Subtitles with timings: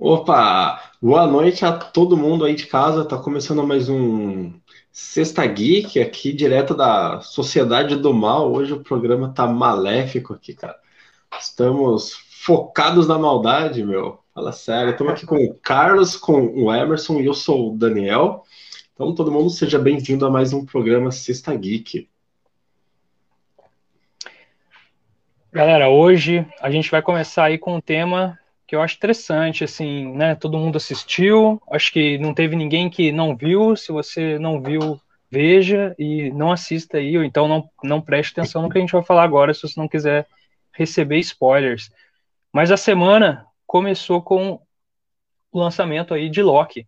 [0.00, 0.92] Opa!
[1.02, 3.04] Boa noite a todo mundo aí de casa.
[3.04, 4.52] Tá começando mais um
[4.92, 8.52] Sexta Geek aqui, direto da Sociedade do Mal.
[8.52, 10.78] Hoje o programa tá maléfico aqui, cara.
[11.36, 14.20] Estamos focados na maldade, meu.
[14.32, 14.92] Fala sério.
[14.92, 18.44] Estamos aqui com o Carlos, com o Emerson e eu sou o Daniel.
[18.94, 22.08] Então, todo mundo seja bem-vindo a mais um programa Sexta Geek.
[25.52, 28.38] Galera, hoje a gente vai começar aí com um tema
[28.68, 30.34] que eu acho interessante, assim, né?
[30.34, 33.74] Todo mundo assistiu, acho que não teve ninguém que não viu.
[33.74, 35.00] Se você não viu,
[35.30, 38.92] veja e não assista aí, ou então não, não preste atenção no que a gente
[38.92, 40.26] vai falar agora, se você não quiser
[40.70, 41.90] receber spoilers.
[42.52, 44.60] Mas a semana começou com
[45.50, 46.86] o lançamento aí de Loki,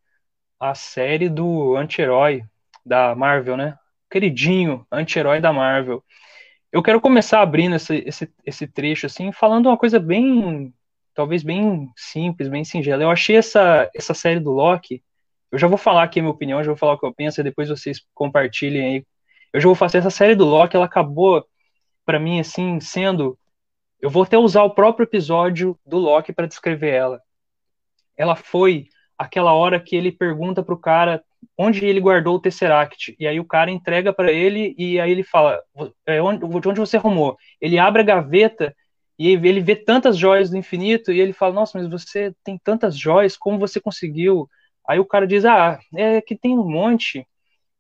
[0.60, 2.44] a série do anti-herói
[2.84, 3.78] da Marvel, né?
[4.10, 6.04] Queridinho anti-herói da Marvel.
[6.70, 10.74] Eu quero começar abrindo esse, esse, esse trecho, assim, falando uma coisa bem,
[11.20, 13.02] talvez bem simples, bem singela.
[13.02, 15.02] Eu achei essa, essa série do Loki,
[15.52, 17.38] eu já vou falar aqui a minha opinião, já vou falar o que eu penso,
[17.38, 19.06] e depois vocês compartilhem aí.
[19.52, 21.44] Eu já vou fazer essa série do Loki, ela acabou,
[22.06, 23.38] para mim, assim, sendo.
[24.00, 27.20] Eu vou até usar o próprio episódio do Loki para descrever ela.
[28.16, 28.86] Ela foi
[29.18, 31.22] aquela hora que ele pergunta pro cara
[31.58, 33.14] onde ele guardou o Tesseract.
[33.20, 35.60] E aí o cara entrega para ele e aí ele fala,
[36.06, 37.36] é, onde, de onde você arrumou?
[37.60, 38.74] Ele abre a gaveta
[39.28, 42.96] e ele vê tantas joias do infinito e ele fala, nossa, mas você tem tantas
[42.96, 44.48] joias, como você conseguiu?
[44.88, 47.26] Aí o cara diz, ah, é que tem um monte.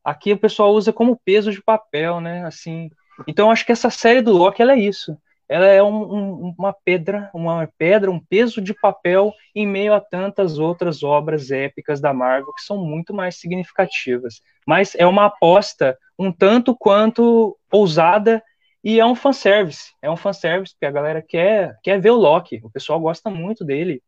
[0.04, 2.44] Aqui o pessoal usa como peso de papel, né?
[2.46, 2.90] Assim.
[3.26, 5.16] Então acho que essa série do Loki ela é isso
[5.50, 10.00] ela é um, um, uma pedra, uma pedra, um peso de papel em meio a
[10.00, 14.40] tantas outras obras épicas da Marvel que são muito mais significativas.
[14.64, 18.40] Mas é uma aposta um tanto quanto ousada
[18.82, 19.92] e é um fanservice.
[20.00, 22.60] É um fanservice porque a galera quer, quer ver o Loki.
[22.64, 24.02] O pessoal gosta muito dele.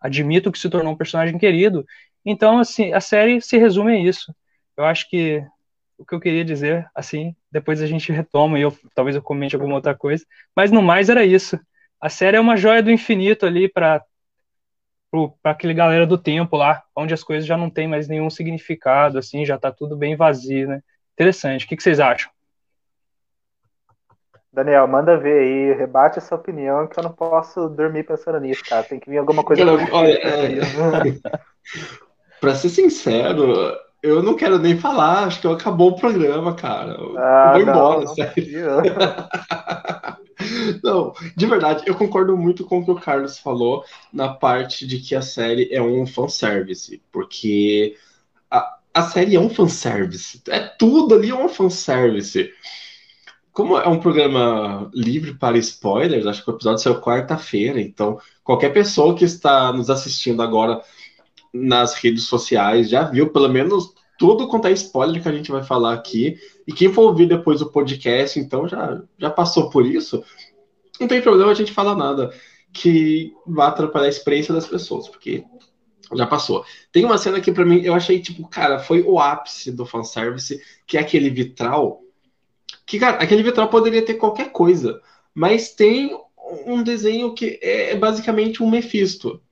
[0.00, 1.84] Admito que se tornou um personagem querido.
[2.24, 4.34] Então, assim, a série se resume a isso.
[4.76, 5.42] Eu acho que
[5.96, 9.56] o que eu queria dizer, assim, depois a gente retoma e eu talvez eu comente
[9.56, 10.24] alguma outra coisa,
[10.54, 11.58] mas no mais era isso.
[12.00, 14.04] A série é uma joia do infinito ali para
[15.42, 19.18] para aquele galera do tempo lá, onde as coisas já não têm mais nenhum significado,
[19.18, 20.82] assim, já tá tudo bem vazio, né?
[21.14, 21.64] Interessante.
[21.64, 22.30] O que, que vocês acham?
[24.52, 28.82] Daniel, manda ver aí, rebate essa opinião que eu não posso dormir pensando nisso, cara.
[28.82, 29.62] Tem que vir alguma coisa.
[29.92, 30.60] olha, é...
[32.40, 36.96] pra ser sincero, eu não quero nem falar, acho que acabou o programa, cara.
[37.16, 38.66] Ah, eu vou embora, não, sério.
[40.82, 44.98] Não, de verdade, eu concordo muito com o que o Carlos falou na parte de
[45.00, 47.96] que a série é um fanservice, porque
[48.48, 50.40] a, a série é um fanservice.
[50.48, 52.52] É tudo ali é um fanservice.
[53.58, 58.72] Como é um programa livre para spoilers, acho que o episódio saiu quarta-feira, então qualquer
[58.72, 60.80] pessoa que está nos assistindo agora
[61.52, 65.64] nas redes sociais já viu pelo menos tudo quanto é spoiler que a gente vai
[65.64, 66.38] falar aqui.
[66.68, 70.22] E quem for ouvir depois o podcast, então já, já passou por isso,
[71.00, 72.32] não tem problema a gente falar nada
[72.72, 75.42] que vá atrapalhar a experiência das pessoas, porque
[76.14, 76.64] já passou.
[76.92, 80.62] Tem uma cena que para mim eu achei tipo, cara, foi o ápice do fanservice,
[80.86, 82.04] que é aquele vitral.
[82.88, 85.02] Que, cara, aquele vitral poderia ter qualquer coisa,
[85.34, 86.18] mas tem
[86.64, 89.42] um desenho que é basicamente um Mephisto.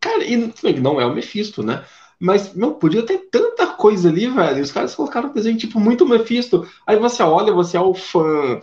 [0.00, 0.36] Cara, e
[0.80, 1.84] não é o Mephisto, né?
[2.18, 4.60] Mas, não, podia ter tanta coisa ali, velho.
[4.60, 6.68] Os caras colocaram um desenho, tipo, muito Mephisto.
[6.84, 8.60] Aí você olha, você é o fã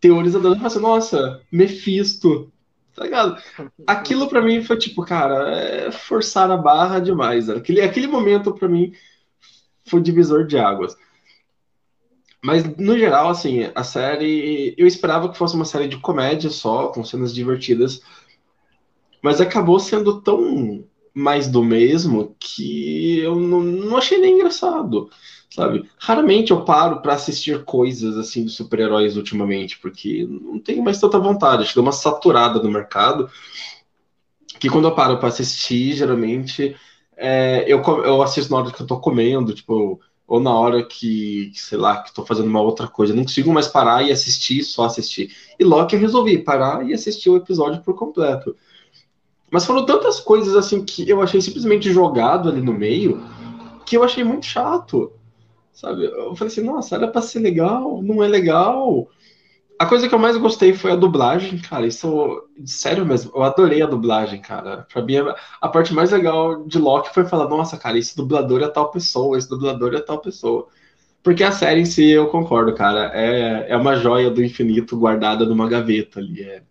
[0.00, 2.52] teorizador e fala assim, nossa, Mephisto.
[2.96, 3.40] Tá ligado?
[3.86, 7.48] Aquilo para mim foi tipo, cara, é forçar a barra demais.
[7.48, 8.92] Aquele, aquele momento para mim
[9.86, 10.96] foi divisor de águas.
[12.42, 14.74] Mas, no geral, assim, a série.
[14.78, 18.00] Eu esperava que fosse uma série de comédia só, com cenas divertidas
[19.22, 20.84] mas acabou sendo tão
[21.14, 25.10] mais do mesmo que eu não, não achei nem engraçado,
[25.50, 25.88] sabe?
[25.98, 31.18] Raramente eu paro para assistir coisas assim de super-heróis ultimamente, porque não tenho mais tanta
[31.18, 33.28] vontade, acho que deu uma saturada no mercado.
[34.60, 36.76] Que quando eu paro para assistir, geralmente
[37.16, 41.50] é, eu, eu assisto na hora que eu tô comendo, tipo, ou na hora que,
[41.54, 43.14] sei lá, que tô fazendo uma outra coisa.
[43.14, 45.34] Não consigo mais parar e assistir, só assistir.
[45.58, 48.54] E Loki eu resolvi parar e assistir o episódio por completo.
[49.50, 53.24] Mas foram tantas coisas assim que eu achei simplesmente jogado ali no meio
[53.86, 55.10] que eu achei muito chato.
[55.72, 56.04] Sabe?
[56.04, 59.08] Eu falei assim, nossa, era pra ser legal, não é legal.
[59.78, 61.86] A coisa que eu mais gostei foi a dublagem, cara.
[61.86, 64.86] Isso, sério mesmo, eu adorei a dublagem, cara.
[64.92, 65.14] Pra mim,
[65.60, 69.38] a parte mais legal de Loki foi falar, nossa, cara, esse dublador é tal pessoa,
[69.38, 70.66] esse dublador é tal pessoa.
[71.22, 75.44] Porque a série em si, eu concordo, cara, é, é uma joia do infinito guardada
[75.44, 76.42] numa gaveta ali.
[76.42, 76.62] É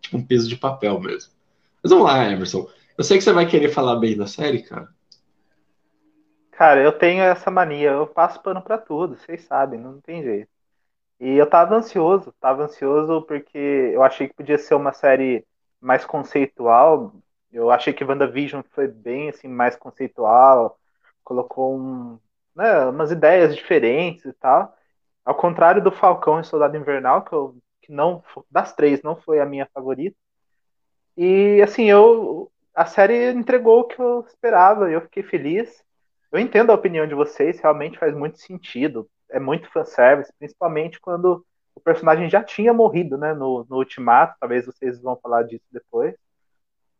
[0.00, 1.32] tipo um peso de papel mesmo.
[1.82, 2.68] Mas vamos lá, Emerson.
[2.98, 4.88] Eu sei que você vai querer falar bem da série, cara.
[6.50, 10.51] Cara, eu tenho essa mania, eu passo pano pra tudo, vocês sabem, não tem jeito.
[11.22, 15.46] E eu tava ansioso, tava ansioso porque eu achei que podia ser uma série
[15.80, 17.14] mais conceitual.
[17.52, 20.76] Eu achei que WandaVision foi bem assim, mais conceitual,
[21.22, 22.18] colocou um,
[22.56, 24.76] né, umas ideias diferentes e tal.
[25.24, 29.38] Ao contrário do Falcão e Soldado Invernal, que, eu, que não das três não foi
[29.38, 30.16] a minha favorita.
[31.16, 35.84] E assim, eu a série entregou o que eu esperava, eu fiquei feliz.
[36.32, 39.08] Eu entendo a opinião de vocês, realmente faz muito sentido.
[39.32, 41.44] É muito fanservice, principalmente quando
[41.74, 44.36] o personagem já tinha morrido, né, no, no Ultimato.
[44.38, 46.14] Talvez vocês vão falar disso depois.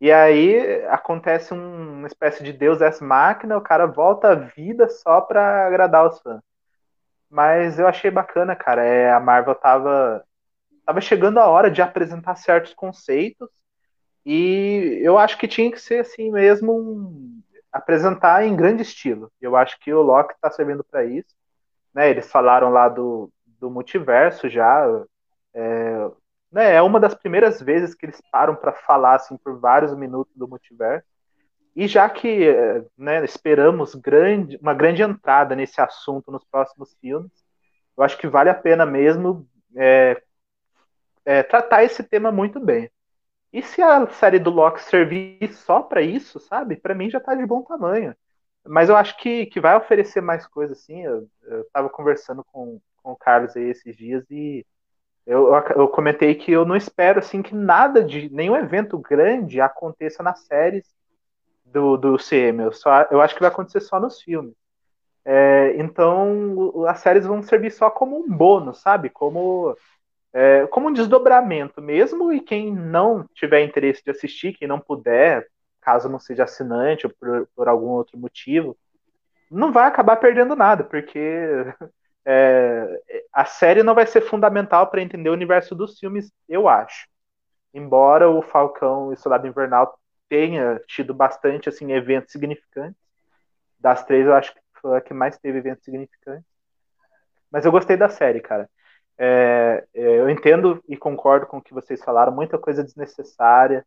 [0.00, 4.88] E aí acontece um, uma espécie de Deus ex máquina, o cara volta à vida
[4.88, 6.43] só pra agradar os fãs.
[7.31, 8.84] Mas eu achei bacana, cara.
[8.84, 10.25] É, a Marvel tava,
[10.84, 13.49] tava chegando a hora de apresentar certos conceitos
[14.25, 17.43] e eu acho que tinha que ser assim mesmo, um,
[17.73, 19.32] apresentar em grande estilo.
[19.40, 21.34] Eu acho que o Loki está servindo para isso.
[21.94, 22.11] Né?
[22.11, 24.87] Eles falaram lá do, do multiverso já.
[25.55, 26.11] É,
[26.50, 30.35] né, é uma das primeiras vezes que eles param para falar assim, por vários minutos
[30.37, 31.06] do multiverso.
[31.75, 32.55] E já que
[32.99, 37.33] né, esperamos grande, uma grande entrada nesse assunto nos próximos filmes,
[37.97, 40.23] eu acho que vale a pena mesmo é,
[41.25, 42.91] é, tratar esse tema muito bem.
[43.53, 46.77] E se a série do Loki servir só para isso, sabe?
[46.77, 48.15] Para mim já tá de bom tamanho.
[48.67, 51.03] Mas eu acho que, que vai oferecer mais coisas, assim.
[51.03, 54.64] Eu, eu tava conversando com, com o Carlos aí esses dias e
[55.26, 59.61] eu, eu, eu, comentei que eu não espero, assim, que nada de nenhum evento grande
[59.61, 60.85] aconteça nas séries
[61.64, 62.62] do, do CM.
[62.62, 64.55] Eu, só, eu acho que vai acontecer só nos filmes.
[65.25, 69.08] É, então, as séries vão servir só como um bônus, sabe?
[69.08, 69.76] Como
[70.32, 75.47] é, como um desdobramento mesmo, e quem não tiver interesse de assistir, quem não puder,
[75.82, 78.76] caso não seja assinante ou por, por algum outro motivo,
[79.50, 81.19] não vai acabar perdendo nada, porque
[82.25, 87.06] é, a série não vai ser fundamental para entender o universo dos filmes, eu acho.
[87.75, 89.99] Embora o Falcão e o Soldado Invernal
[90.29, 93.00] tenha tido bastante assim eventos significantes,
[93.79, 96.46] das três eu acho que foi a que mais teve eventos significantes.
[97.50, 98.69] Mas eu gostei da série, cara.
[99.19, 103.84] É, é, eu entendo e concordo com o que vocês falaram, muita coisa desnecessária,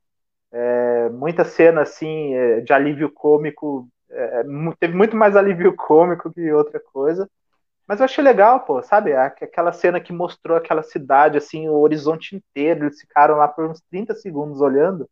[0.56, 4.44] é, muita cena assim é, de alívio cômico, é,
[4.80, 7.30] teve muito mais alívio cômico que outra coisa,
[7.88, 9.14] mas eu achei legal, pô, sabe?
[9.14, 13.82] Aquela cena que mostrou aquela cidade, assim, o horizonte inteiro, eles ficaram lá por uns
[13.92, 15.10] 30 segundos olhando.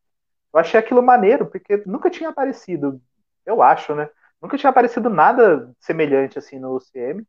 [0.53, 3.01] Eu achei aquilo maneiro, porque nunca tinha aparecido,
[3.45, 4.09] eu acho, né?
[4.41, 7.25] Nunca tinha aparecido nada semelhante assim no UCM.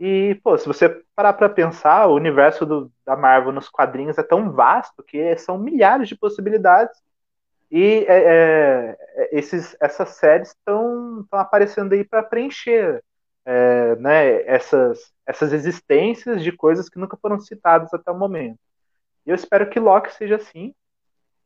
[0.00, 4.22] E, pô, se você parar para pensar, o universo do, da Marvel nos quadrinhos é
[4.22, 6.98] tão vasto que são milhares de possibilidades.
[7.72, 13.02] E é, é, é esses, essas séries estão aparecendo aí para preencher
[13.46, 18.58] é, né, essas, essas existências de coisas que nunca foram citadas até o momento.
[19.26, 20.74] E eu espero que Loki seja assim.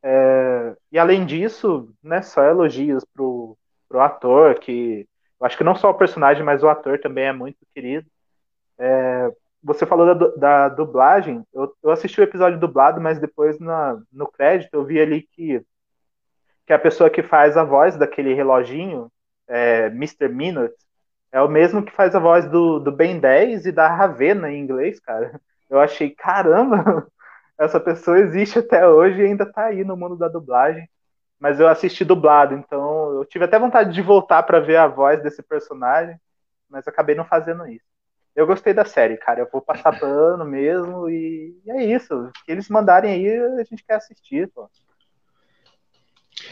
[0.02, 3.56] É, e além disso, né, só elogios pro,
[3.88, 5.06] pro ator, que
[5.40, 8.06] eu acho que não só o personagem, mas o ator também é muito querido.
[8.78, 9.30] É,
[9.62, 14.26] você falou da, da dublagem, eu, eu, assisti o episódio dublado, mas depois na, no
[14.28, 15.62] crédito eu vi ali que,
[16.66, 19.10] que a pessoa que faz a voz daquele reloginho,
[19.48, 20.28] é, Mr.
[20.28, 20.74] Minute,
[21.32, 24.60] é o mesmo que faz a voz do, do Ben 10 e da Ravena em
[24.60, 25.40] inglês, cara.
[25.70, 27.06] Eu achei, caramba,
[27.58, 30.88] essa pessoa existe até hoje e ainda tá aí no mundo da dublagem.
[31.38, 35.22] Mas eu assisti dublado, então eu tive até vontade de voltar para ver a voz
[35.22, 36.18] desse personagem,
[36.68, 37.84] mas acabei não fazendo isso
[38.36, 39.40] eu gostei da série, cara.
[39.40, 42.30] Eu vou passar pano mesmo e, e é isso.
[42.44, 44.68] Que eles mandarem aí, a gente quer assistir, pô.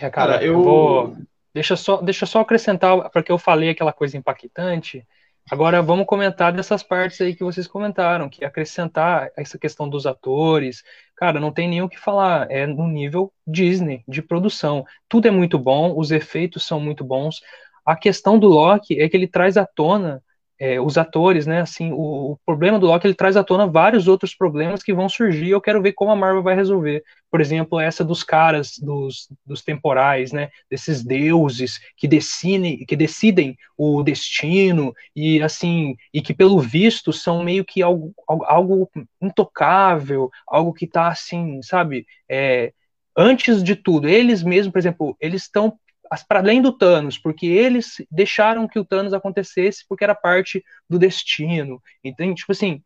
[0.00, 1.16] É, cara, eu vou.
[1.52, 5.06] Deixa só, deixa só acrescentar, porque eu falei aquela coisa impactante.
[5.50, 10.82] Agora vamos comentar dessas partes aí que vocês comentaram, que acrescentar essa questão dos atores.
[11.14, 12.50] Cara, não tem nem o que falar.
[12.50, 14.84] É no nível Disney, de produção.
[15.08, 17.40] Tudo é muito bom, os efeitos são muito bons.
[17.84, 20.22] A questão do Loki é que ele traz à tona
[20.58, 21.60] é, os atores, né?
[21.60, 25.08] Assim, o, o, problema do Loki ele traz à tona vários outros problemas que vão
[25.08, 25.50] surgir.
[25.50, 27.02] Eu quero ver como a Marvel vai resolver.
[27.30, 30.50] Por exemplo, essa dos caras dos, dos temporais, né?
[30.70, 37.42] Desses deuses que decidem, que decidem o destino e assim e que pelo visto são
[37.42, 42.06] meio que algo, algo intocável, algo que está assim, sabe?
[42.28, 42.72] É,
[43.16, 45.78] antes de tudo, eles mesmos, por exemplo, eles estão
[46.28, 50.98] para além do Thanos, porque eles deixaram que o Thanos acontecesse porque era parte do
[50.98, 51.82] destino.
[52.02, 52.82] Então, tipo assim,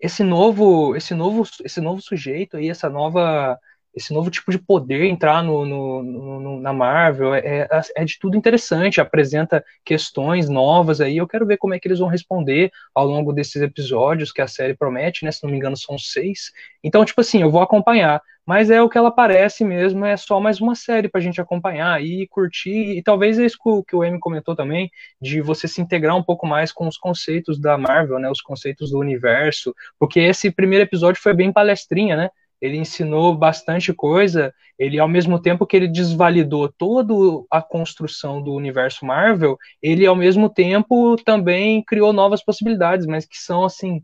[0.00, 3.58] esse novo, esse novo, esse novo sujeito aí, essa nova,
[3.94, 8.18] esse novo tipo de poder entrar no, no, no na Marvel, é, é, é, de
[8.18, 12.70] tudo interessante, apresenta questões novas aí, eu quero ver como é que eles vão responder
[12.94, 16.50] ao longo desses episódios que a série promete, né, se não me engano são seis,
[16.82, 20.38] então, tipo assim, eu vou acompanhar, mas é o que ela parece mesmo, é só
[20.40, 24.18] mais uma série pra gente acompanhar e curtir, e talvez é isso que o M
[24.18, 28.30] comentou também, de você se integrar um pouco mais com os conceitos da Marvel, né,
[28.30, 33.92] os conceitos do universo, porque esse primeiro episódio foi bem palestrinha, né, ele ensinou bastante
[33.92, 37.12] coisa, ele ao mesmo tempo que ele desvalidou toda
[37.50, 43.36] a construção do universo Marvel, ele ao mesmo tempo também criou novas possibilidades, mas que
[43.36, 44.02] são assim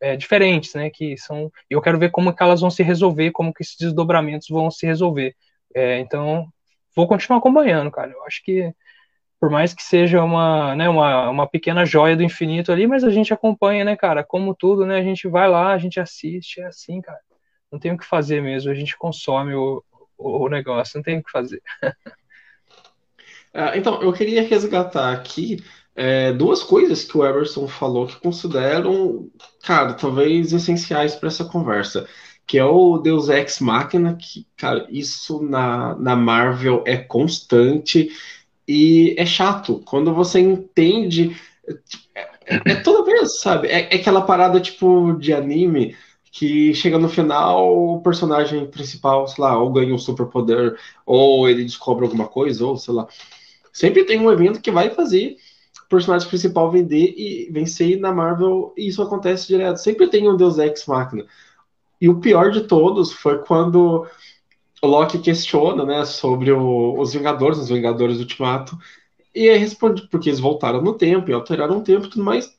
[0.00, 0.90] é, diferentes, né?
[0.90, 4.48] Que são, eu quero ver como que elas vão se resolver, como que esses desdobramentos
[4.48, 5.34] vão se resolver.
[5.74, 6.48] É, então,
[6.94, 8.12] vou continuar acompanhando, cara.
[8.12, 8.72] Eu acho que
[9.38, 13.10] por mais que seja uma, né, uma, uma pequena joia do infinito ali, mas a
[13.10, 14.24] gente acompanha, né, cara?
[14.24, 14.98] Como tudo, né?
[14.98, 17.20] A gente vai lá, a gente assiste, é assim, cara.
[17.70, 19.84] Não tem o que fazer mesmo, a gente consome o,
[20.16, 21.62] o, negócio, não tem o que fazer.
[23.52, 25.62] É, então, eu queria resgatar aqui
[25.96, 29.30] é, duas coisas que o Emerson falou que consideram,
[29.62, 32.06] cara, talvez essenciais para essa conversa.
[32.46, 38.10] Que é o Deus Ex Machina, que, cara, isso na, na Marvel é constante
[38.68, 39.82] e é chato.
[39.86, 41.36] Quando você entende.
[42.14, 43.68] É, é, toda vez, sabe?
[43.68, 45.96] É, é aquela parada tipo de anime
[46.30, 51.64] que chega no final, o personagem principal, sei lá, ou ganha um superpoder, ou ele
[51.64, 53.08] descobre alguma coisa, ou sei lá.
[53.72, 55.36] Sempre tem um evento que vai fazer
[55.88, 59.78] personagem principal vender e vencer na Marvel, e isso acontece direto.
[59.78, 61.24] Sempre tem um Deus Ex Machina.
[62.00, 64.06] E o pior de todos foi quando
[64.82, 68.76] o Loki questiona, né, sobre o, os Vingadores, os Vingadores Ultimato,
[69.34, 72.56] e é responde porque eles voltaram no tempo e alteraram o tempo e tudo mais.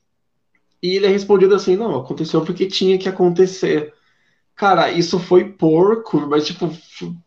[0.82, 3.94] E ele é respondido assim: não, aconteceu porque tinha que acontecer.
[4.56, 6.70] Cara, isso foi porco, mas tipo,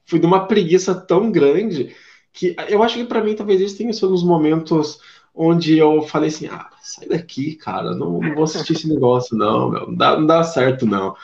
[0.05, 1.95] foi de uma preguiça tão grande
[2.33, 5.01] que eu acho que para mim talvez isso tenha sido nos momentos
[5.35, 9.71] onde eu falei assim: ah, sai daqui, cara, não, não vou assistir esse negócio, não,
[9.71, 11.15] meu, não dá, não dá certo, não.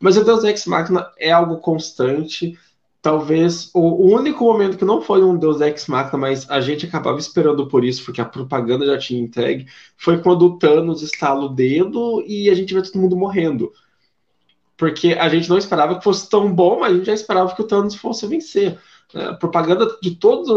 [0.00, 2.58] Mas o Deus Ex Machina é algo constante.
[3.00, 7.18] Talvez o, único momento que não foi um Deus Ex Machina, mas a gente acabava
[7.18, 9.66] esperando por isso, porque a propaganda já tinha entregue,
[9.96, 13.72] foi quando o Thanos estala o dedo e a gente vê todo mundo morrendo.
[14.76, 17.62] Porque a gente não esperava que fosse tão bom, mas a gente já esperava que
[17.62, 18.78] o Thanos fosse vencer.
[19.14, 20.48] É, propaganda de todos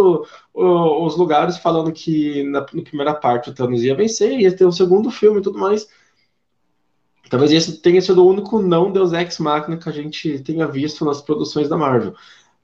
[0.54, 4.72] os lugares falando que na, na, primeira parte o Thanos ia vencer, ia ter um
[4.72, 5.88] segundo filme e tudo mais.
[7.30, 11.06] Talvez esse tenha sido o único não Deus Ex Machina que a gente tenha visto
[11.06, 12.16] nas produções da Marvel.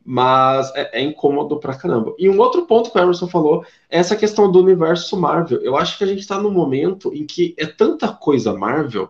[0.06, 2.16] Mas é, é, incômodo pra caramba.
[2.18, 5.62] E um outro ponto que o Emerson falou é essa questão do universo Marvel.
[5.62, 9.10] Eu acho que a gente está num momento em que é tanta coisa Marvel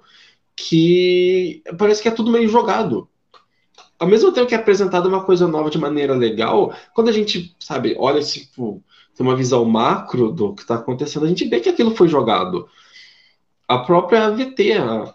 [0.56, 3.10] que parece que é tudo meio jogado.
[4.00, 7.56] Ao mesmo tempo que é apresentada uma coisa nova de maneira legal, quando a gente,
[7.60, 8.84] sabe, olha, tipo,
[9.16, 12.68] tem uma visão macro do que está acontecendo, a gente vê que aquilo foi jogado.
[13.68, 15.14] A própria VT, a,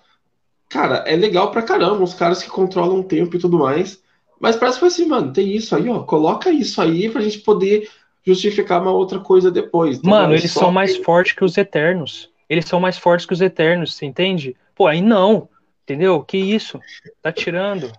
[0.69, 4.03] Cara, é legal pra caramba, os caras que controlam o tempo e tudo mais.
[4.39, 6.01] Mas parece que foi assim, mano, tem isso aí, ó.
[6.01, 7.89] Coloca isso aí pra gente poder
[8.25, 9.99] justificar uma outra coisa depois.
[9.99, 12.31] Então, mano, eles são mais fortes que os Eternos.
[12.49, 14.55] Eles são mais fortes que os Eternos, você entende?
[14.75, 15.49] Pô, aí não.
[15.85, 16.23] Entendeu?
[16.23, 16.79] Que isso?
[17.23, 17.91] Tá tirando.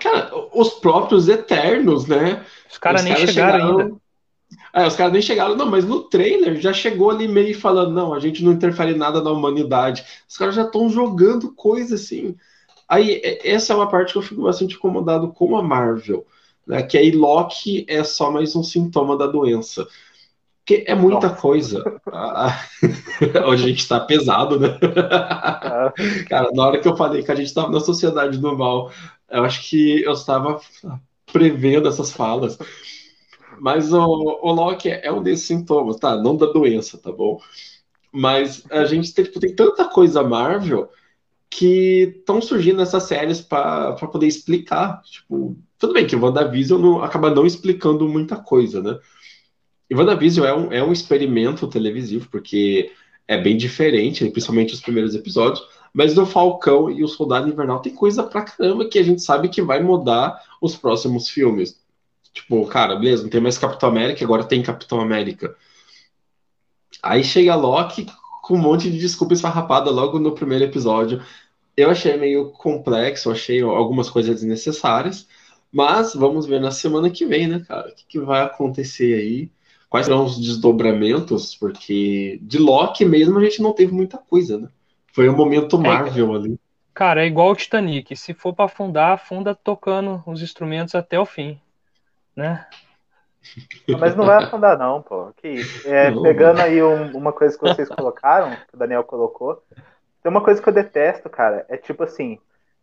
[0.00, 2.44] Cara, os próprios Eternos, né?
[2.70, 4.00] Os caras nem chegaram, chegaram ainda.
[4.72, 8.14] É, os caras nem chegaram, não, mas no trailer já chegou ali meio falando, não,
[8.14, 10.04] a gente não interfere nada na humanidade.
[10.28, 12.36] Os caras já estão jogando coisa assim.
[12.88, 16.26] Aí, essa é uma parte que eu fico bastante incomodado com a Marvel,
[16.66, 16.82] né?
[16.82, 19.86] Que aí Loki é só mais um sintoma da doença.
[20.64, 21.40] Que é muita Nossa.
[21.40, 21.84] coisa.
[23.46, 24.78] Hoje a gente está pesado, né?
[24.80, 26.22] É.
[26.24, 28.90] Cara, na hora que eu falei que a gente estava na sociedade do mal,
[29.30, 30.60] eu acho que eu estava
[31.32, 32.58] prevendo essas falas.
[33.60, 36.16] Mas o, o Loki é um desses sintomas, tá?
[36.16, 37.40] Não da doença, tá bom?
[38.12, 40.90] Mas a gente tem, tipo, tem tanta coisa Marvel
[41.48, 45.02] que estão surgindo essas séries para poder explicar.
[45.02, 48.98] Tipo, tudo bem que o WandaVision não, acaba não explicando muita coisa, né?
[49.88, 52.92] E WandaVision é um, é um experimento televisivo, porque
[53.26, 55.64] é bem diferente, principalmente os primeiros episódios.
[55.92, 59.48] Mas no Falcão e o Soldado Invernal tem coisa pra caramba que a gente sabe
[59.48, 61.80] que vai mudar os próximos filmes.
[62.32, 65.56] Tipo, cara, beleza, não tem mais Capitão América, agora tem Capitão América.
[67.02, 68.06] Aí chega Loki
[68.42, 71.22] com um monte de desculpa esfarrapada logo no primeiro episódio.
[71.76, 75.26] Eu achei meio complexo, achei algumas coisas desnecessárias.
[75.72, 77.90] Mas vamos ver na semana que vem, né, cara?
[77.90, 79.50] O que, que vai acontecer aí?
[79.88, 81.54] Quais serão os desdobramentos?
[81.54, 84.68] Porque de Loki mesmo a gente não teve muita coisa, né?
[85.20, 86.60] Foi o um momento é, Marvel é, ali.
[86.94, 88.16] Cara, é igual o Titanic.
[88.16, 91.60] Se for para afundar, afunda tocando os instrumentos até o fim,
[92.34, 92.66] né?
[94.00, 95.30] Mas não vai afundar não, pô.
[95.36, 95.86] Que isso?
[95.86, 99.62] É, pegando aí um, uma coisa que vocês colocaram, que o Daniel colocou,
[100.22, 101.66] tem uma coisa que eu detesto, cara.
[101.68, 102.38] É tipo assim,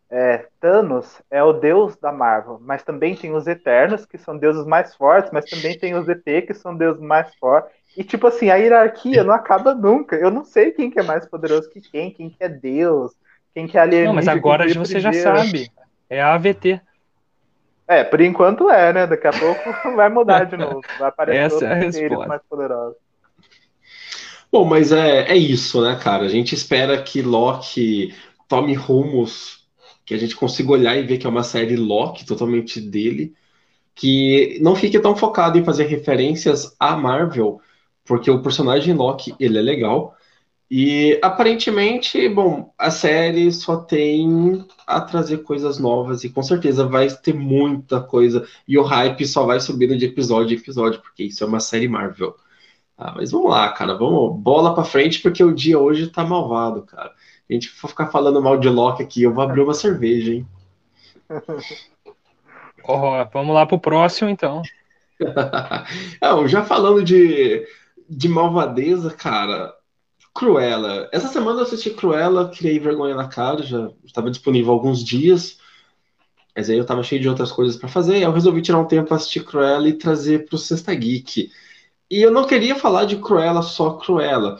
[0.08, 4.64] é, Thanos é o deus da Marvel, mas também tem os Eternos, que são deuses
[4.64, 7.72] mais fortes, mas também tem os ET, que são deuses mais fortes.
[7.98, 10.14] E tipo assim, a hierarquia não acaba nunca.
[10.14, 13.10] Eu não sei quem que é mais poderoso que quem, quem que é Deus,
[13.52, 14.10] quem que é alienígena.
[14.10, 15.68] Não, mas agora você já sabe.
[16.08, 16.80] É a AVT.
[17.88, 19.04] É, por enquanto é, né?
[19.04, 19.60] Daqui a pouco
[19.96, 20.80] vai mudar de novo.
[20.96, 22.28] Vai aparecer Essa é a resposta.
[22.28, 22.96] mais poderosos.
[24.52, 26.24] Bom, mas é, é isso, né, cara?
[26.24, 28.14] A gente espera que Loki
[28.46, 29.66] tome rumos,
[30.06, 33.34] que a gente consiga olhar e ver que é uma série Loki totalmente dele,
[33.92, 37.60] que não fique tão focado em fazer referências à Marvel,
[38.08, 40.16] porque o personagem Loki, ele é legal.
[40.70, 47.08] E aparentemente, bom, a série só tem a trazer coisas novas e com certeza vai
[47.08, 51.44] ter muita coisa e o hype só vai subindo de episódio em episódio, porque isso
[51.44, 52.34] é uma série Marvel.
[52.96, 56.82] Ah, mas vamos lá, cara, vamos bola pra frente, porque o dia hoje tá malvado,
[56.82, 57.12] cara.
[57.48, 60.46] A gente for ficar falando mal de Loki aqui, eu vou abrir uma cerveja, hein?
[62.84, 64.62] Ó, vamos lá pro próximo, então.
[66.20, 67.66] Não, já falando de,
[68.08, 69.74] de malvadeza, cara,
[70.34, 71.08] Cruella.
[71.12, 75.58] Essa semana eu assisti Cruella, criei vergonha na cara, já estava disponível alguns dias,
[76.56, 79.08] mas aí eu tava cheio de outras coisas para fazer, eu resolvi tirar um tempo
[79.08, 81.50] para assistir Cruella e trazer pro Sexta Geek.
[82.10, 84.58] E eu não queria falar de Cruella só Cruella,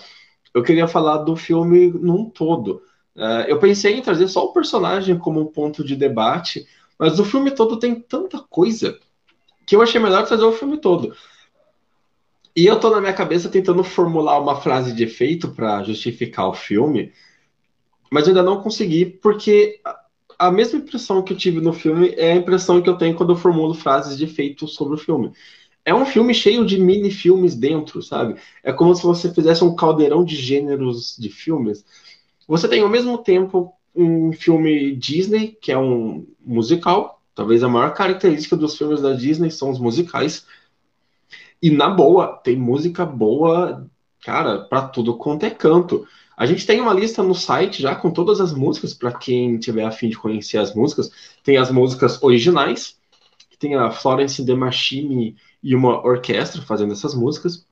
[0.54, 2.82] eu queria falar do filme num todo.
[3.16, 6.66] Uh, eu pensei em trazer só o personagem como um ponto de debate,
[6.98, 8.98] mas o filme todo tem tanta coisa
[9.66, 11.14] que eu achei melhor trazer o filme todo.
[12.58, 16.52] E eu tô na minha cabeça tentando formular uma frase de efeito para justificar o
[16.52, 17.12] filme,
[18.10, 19.80] mas ainda não consegui, porque
[20.36, 23.32] a mesma impressão que eu tive no filme é a impressão que eu tenho quando
[23.32, 25.30] eu formulo frases de efeito sobre o filme.
[25.84, 28.34] É um filme cheio de mini filmes dentro, sabe?
[28.64, 31.84] É como se você fizesse um caldeirão de gêneros de filmes.
[32.48, 37.22] Você tem ao mesmo tempo um filme Disney, que é um musical.
[37.36, 40.44] Talvez a maior característica dos filmes da Disney são os musicais.
[41.60, 43.88] E na boa, tem música boa,
[44.22, 46.06] cara, para tudo quanto é canto.
[46.36, 49.84] A gente tem uma lista no site já com todas as músicas, para quem tiver
[49.84, 51.10] afim de conhecer as músicas.
[51.42, 52.96] Tem as músicas originais,
[53.50, 57.66] que tem a Florence The Machine e uma orquestra fazendo essas músicas.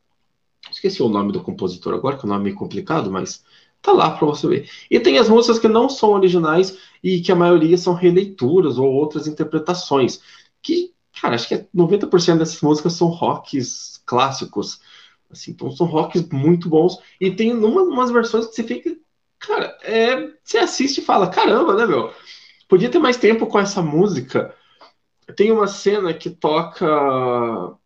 [0.68, 3.44] Esqueci o nome do compositor agora, que é um nome meio complicado, mas
[3.80, 4.70] tá lá para você ver.
[4.90, 8.92] E tem as músicas que não são originais e que a maioria são releituras ou
[8.92, 10.20] outras interpretações,
[10.60, 14.80] que Cara, acho que 90% dessas músicas são rocks clássicos.
[15.30, 16.98] Assim, então são rocks muito bons.
[17.20, 18.96] E tem uma, umas versões que você fica.
[19.38, 22.12] Cara, é, você assiste e fala: caramba, né, meu?
[22.68, 24.54] Podia ter mais tempo com essa música.
[25.36, 26.86] Tem uma cena que toca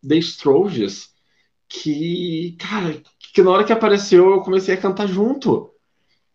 [0.07, 1.11] The Strokes
[1.67, 3.01] que, cara,
[3.33, 5.71] que na hora que apareceu eu comecei a cantar junto.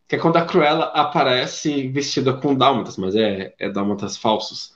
[0.09, 4.76] Que é quando a Cruella aparece vestida com dálmatas, mas é, é dálmatas falsos.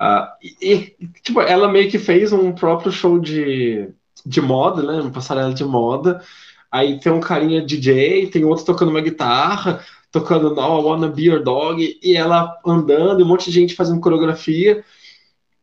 [0.00, 0.28] Uh,
[0.62, 3.88] e, tipo, ela meio que fez um próprio show de,
[4.24, 5.00] de moda, né?
[5.00, 6.22] Uma passarela de moda.
[6.70, 11.24] Aí tem um carinha DJ, tem outro tocando uma guitarra, tocando No, I Wanna Be
[11.24, 14.84] Your Dog, e ela andando, e um monte de gente fazendo coreografia.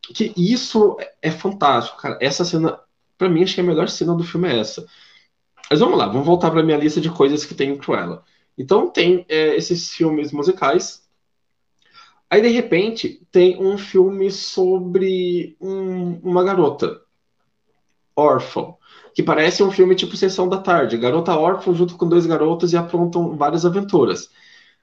[0.02, 2.18] Que isso é fantástico, cara.
[2.20, 2.78] Essa cena,
[3.18, 4.86] pra mim, acho que a melhor cena do filme é essa.
[5.70, 8.22] Mas vamos lá, vamos voltar pra minha lista de coisas que tem em Cruella.
[8.56, 11.02] Então tem é, esses filmes musicais,
[12.30, 17.00] Aí, de repente, tem um filme sobre um- uma garota
[18.14, 18.74] órfã,
[19.14, 20.96] que parece um filme tipo Sessão da Tarde.
[20.96, 24.30] Garota órfã junto com dois garotos e aprontam várias aventuras.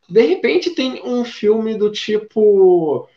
[0.10, 3.08] De repente, tem um filme do tipo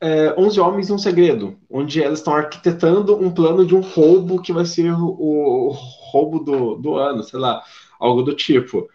[0.00, 4.42] é, 11 Homens e um Segredo, onde elas estão arquitetando um plano de um roubo
[4.42, 7.62] que vai ser o, o roubo do, do ano, sei lá,
[8.00, 8.88] algo do tipo.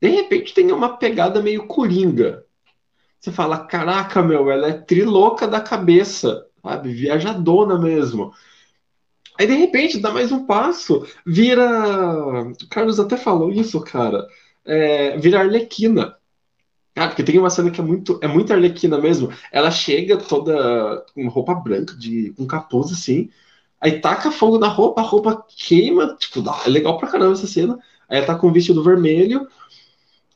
[0.00, 2.44] De repente, tem uma pegada meio coringa
[3.22, 6.92] você fala, caraca, meu, ela é trilouca da cabeça, sabe?
[6.92, 8.32] Viajadona mesmo.
[9.38, 12.42] Aí, de repente, dá mais um passo, vira.
[12.42, 14.26] O Carlos até falou isso, cara.
[14.64, 16.16] É, vira Arlequina.
[16.94, 19.32] Cara, porque tem uma cena que é muito, é muito Arlequina mesmo.
[19.52, 23.30] Ela chega toda com roupa branca, de, com capuz assim,
[23.80, 27.78] aí taca fogo na roupa, a roupa queima, tipo, é legal pra caramba essa cena.
[28.08, 29.48] Aí ela tá com um vestido vermelho,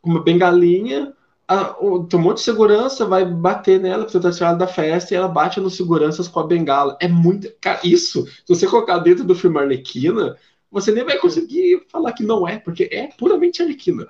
[0.02, 1.12] uma bengalinha,
[1.48, 4.66] a, o, tem um monte de segurança, vai bater nela, porque você tá tirada da
[4.66, 6.96] festa, e ela bate nos seguranças com a bengala.
[7.00, 7.52] É muito.
[7.60, 10.36] Cara, isso, se você colocar dentro do filme Arlequina,
[10.70, 14.08] você nem vai conseguir falar que não é, porque é puramente Arlequina.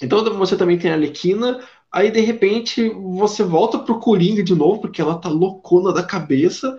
[0.00, 1.60] Então você também tem a Arlequina,
[1.96, 6.78] Aí, de repente, você volta pro Coringa de novo, porque ela tá loucona da cabeça.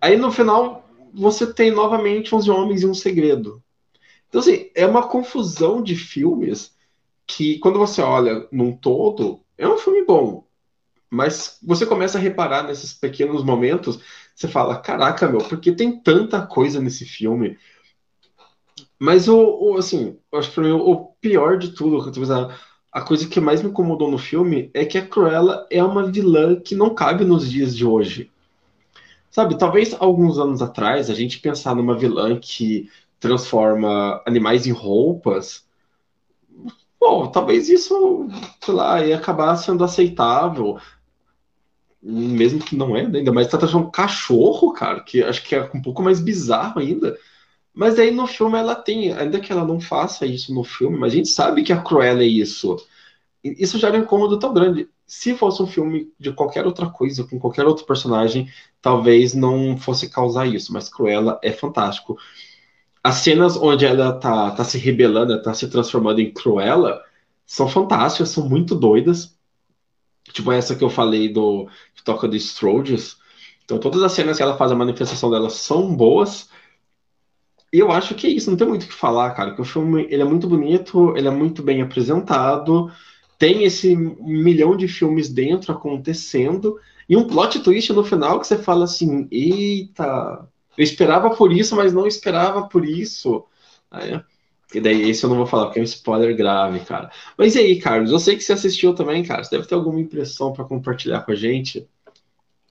[0.00, 3.60] Aí, no final, você tem novamente 11 Homens e um Segredo.
[4.28, 6.75] Então, assim, é uma confusão de filmes
[7.26, 10.46] que, quando você olha num todo, é um filme bom.
[11.10, 13.98] Mas você começa a reparar nesses pequenos momentos,
[14.34, 17.58] você fala, caraca, meu, porque tem tanta coisa nesse filme.
[18.98, 22.56] Mas o, o assim, acho que mim, o pior de tudo, a,
[22.92, 26.58] a coisa que mais me incomodou no filme é que a Cruella é uma vilã
[26.58, 28.30] que não cabe nos dias de hoje.
[29.30, 35.65] Sabe, talvez alguns anos atrás a gente pensar numa vilã que transforma animais em roupas,
[37.00, 38.28] bom, talvez isso,
[38.60, 40.78] sei lá, ia acabar sendo aceitável,
[42.02, 43.18] mesmo que não é, né?
[43.18, 46.80] ainda mais tá transformando um cachorro, cara, que acho que é um pouco mais bizarro
[46.80, 47.18] ainda.
[47.74, 51.12] Mas aí no filme ela tem, ainda que ela não faça isso no filme, mas
[51.12, 52.76] a gente sabe que a Cruella é isso.
[53.44, 54.88] Isso já era um incômodo tão grande.
[55.06, 60.08] Se fosse um filme de qualquer outra coisa, com qualquer outro personagem, talvez não fosse
[60.08, 62.16] causar isso, mas Cruella é fantástico.
[63.06, 67.00] As cenas onde ela tá, tá se rebelando, tá se transformando em Cruella,
[67.46, 69.38] são fantásticas, são muito doidas.
[70.32, 73.16] Tipo essa que eu falei do que toca de Stroges.
[73.64, 76.50] Então todas as cenas que ela faz a manifestação dela são boas.
[77.72, 79.64] E eu acho que é isso, não tem muito o que falar, cara, que o
[79.64, 82.90] filme ele é muito bonito, ele é muito bem apresentado,
[83.38, 86.76] tem esse milhão de filmes dentro acontecendo,
[87.08, 91.74] e um plot twist no final que você fala assim, eita, eu esperava por isso,
[91.76, 93.44] mas não esperava por isso.
[93.90, 94.20] Aí,
[94.74, 97.10] e daí esse eu não vou falar, porque é um spoiler grave, cara.
[97.38, 98.10] Mas e aí, Carlos?
[98.10, 99.42] Eu sei que você assistiu também, cara.
[99.42, 101.88] Você deve ter alguma impressão para compartilhar com a gente.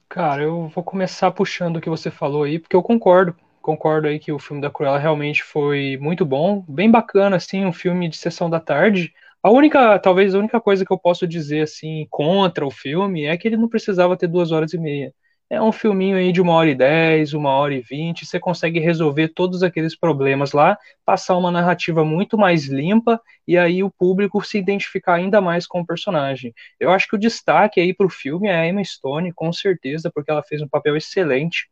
[0.08, 3.34] Cara, eu vou começar puxando o que você falou aí, porque eu concordo.
[3.60, 7.72] Concordo aí que o filme da Cruella realmente foi muito bom, bem bacana, assim, um
[7.72, 9.12] filme de sessão da tarde.
[9.42, 13.36] A única, talvez a única coisa que eu posso dizer, assim, contra o filme é
[13.36, 15.12] que ele não precisava ter duas horas e meia.
[15.48, 18.80] É um filminho aí de uma hora e dez, uma hora e vinte, você consegue
[18.80, 24.44] resolver todos aqueles problemas lá, passar uma narrativa muito mais limpa e aí o público
[24.44, 26.52] se identificar ainda mais com o personagem.
[26.80, 30.10] Eu acho que o destaque aí para o filme é a Emma Stone, com certeza,
[30.12, 31.68] porque ela fez um papel excelente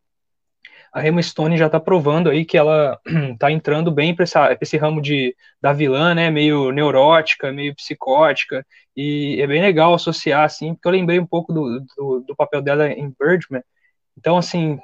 [0.95, 3.01] a Emma Stone já está provando aí que ela
[3.33, 4.25] está entrando bem para
[4.61, 8.65] esse ramo de, da vilã, né, meio neurótica, meio psicótica,
[8.97, 12.63] e é bem legal associar, assim, porque eu lembrei um pouco do, do, do papel
[12.63, 13.63] dela em Birdman,
[14.17, 14.79] então, assim,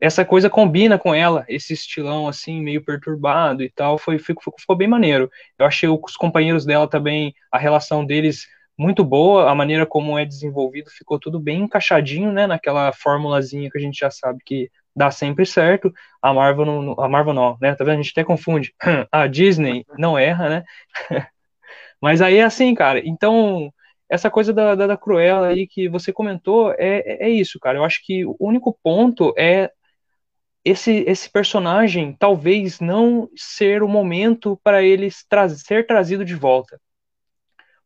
[0.00, 4.74] essa coisa combina com ela, esse estilão, assim, meio perturbado e tal, foi, ficou, ficou
[4.74, 5.30] bem maneiro.
[5.58, 10.24] Eu achei os companheiros dela também, a relação deles muito boa, a maneira como é
[10.24, 15.10] desenvolvido ficou tudo bem encaixadinho, né, naquela formulazinha que a gente já sabe que dá
[15.10, 15.92] sempre certo.
[16.20, 17.74] A Marvel não, a Marvel não, né?
[17.74, 17.94] Tá vendo?
[18.00, 18.74] A gente até confunde.
[19.12, 20.64] A Disney não erra, né?
[22.00, 23.00] Mas aí é assim, cara.
[23.04, 23.72] Então,
[24.08, 27.78] essa coisa da, da, da Cruella aí que você comentou é, é isso, cara.
[27.78, 29.70] Eu acho que o único ponto é
[30.64, 36.80] esse, esse personagem talvez não ser o momento para ele tra ser trazido de volta.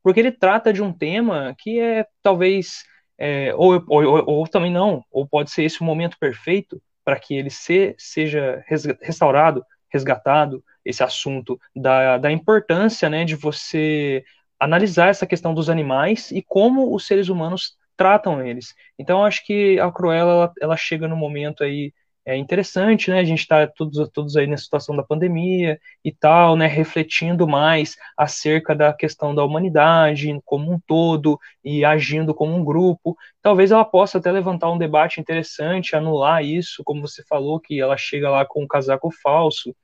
[0.03, 2.85] Porque ele trata de um tema que é talvez.
[3.19, 7.21] É, ou, ou, ou, ou, também não, ou pode ser esse o momento perfeito para
[7.21, 8.65] que ele se, seja
[9.01, 14.25] restaurado, resgatado, esse assunto da, da importância né, de você
[14.59, 18.75] analisar essa questão dos animais e como os seres humanos tratam eles.
[18.99, 21.95] Então, acho que a Cruella ela, ela chega no momento aí
[22.27, 23.21] é interessante, né?
[23.21, 26.67] A gente está todos, todos aí na situação da pandemia e tal, né?
[26.67, 33.17] Refletindo mais acerca da questão da humanidade como um todo e agindo como um grupo.
[33.41, 37.97] Talvez ela possa até levantar um debate interessante, anular isso, como você falou, que ela
[37.97, 39.75] chega lá com um casaco falso.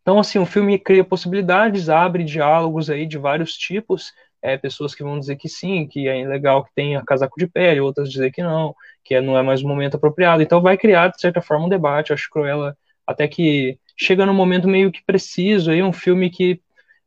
[0.00, 5.02] Então, assim, o filme cria possibilidades, abre diálogos aí de vários tipos, é, pessoas que
[5.02, 8.42] vão dizer que sim, que é legal que tenha casaco de pele, outras dizer que
[8.42, 8.74] não,
[9.04, 10.42] que não é mais o momento apropriado.
[10.42, 12.12] Então vai criar, de certa forma, um debate.
[12.12, 16.60] Acho ela até que chega no momento meio que preciso, aí um filme que,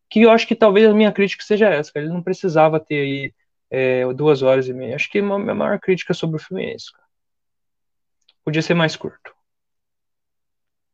[0.09, 3.33] que eu acho que talvez a minha crítica seja essa, ele não precisava ter aí
[3.69, 4.95] é, duas horas e meia.
[4.95, 7.07] Acho que a minha maior crítica sobre o filme é isso, cara.
[8.43, 9.33] Podia ser mais curto.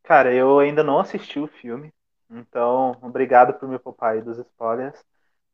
[0.03, 1.91] Cara, eu ainda não assisti o filme,
[2.29, 5.03] então obrigado por me poupar aí dos spoilers.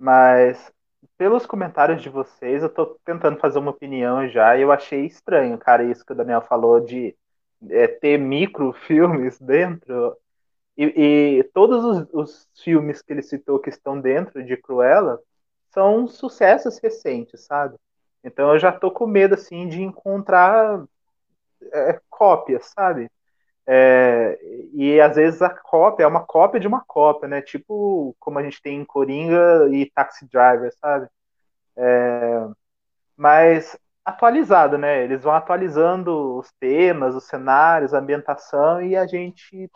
[0.03, 0.69] Mas
[1.17, 5.57] pelos comentários de vocês, eu tô tentando fazer uma opinião já e eu achei estranho,
[5.57, 7.15] cara, isso que o Daniel falou de
[7.69, 10.17] é, ter microfilmes dentro.
[10.77, 15.21] E, e todos os, os, filmes que ele citou que estão dentro de Cruella
[15.71, 17.77] são sucessos recentes, sabe?
[18.25, 20.83] Então eu já tô com medo, assim, de encontrar
[21.71, 23.09] é, cópias, sabe?
[23.65, 24.37] É,
[24.73, 27.41] e às vezes a cópia é uma cópia de uma cópia, né?
[27.41, 31.07] Tipo como a gente tem em Coringa e Taxi Driver, sabe?
[31.77, 32.47] É,
[33.17, 35.03] mas atualizado, né?
[35.03, 39.69] Eles vão atualizando os temas, os cenários, a ambientação e a gente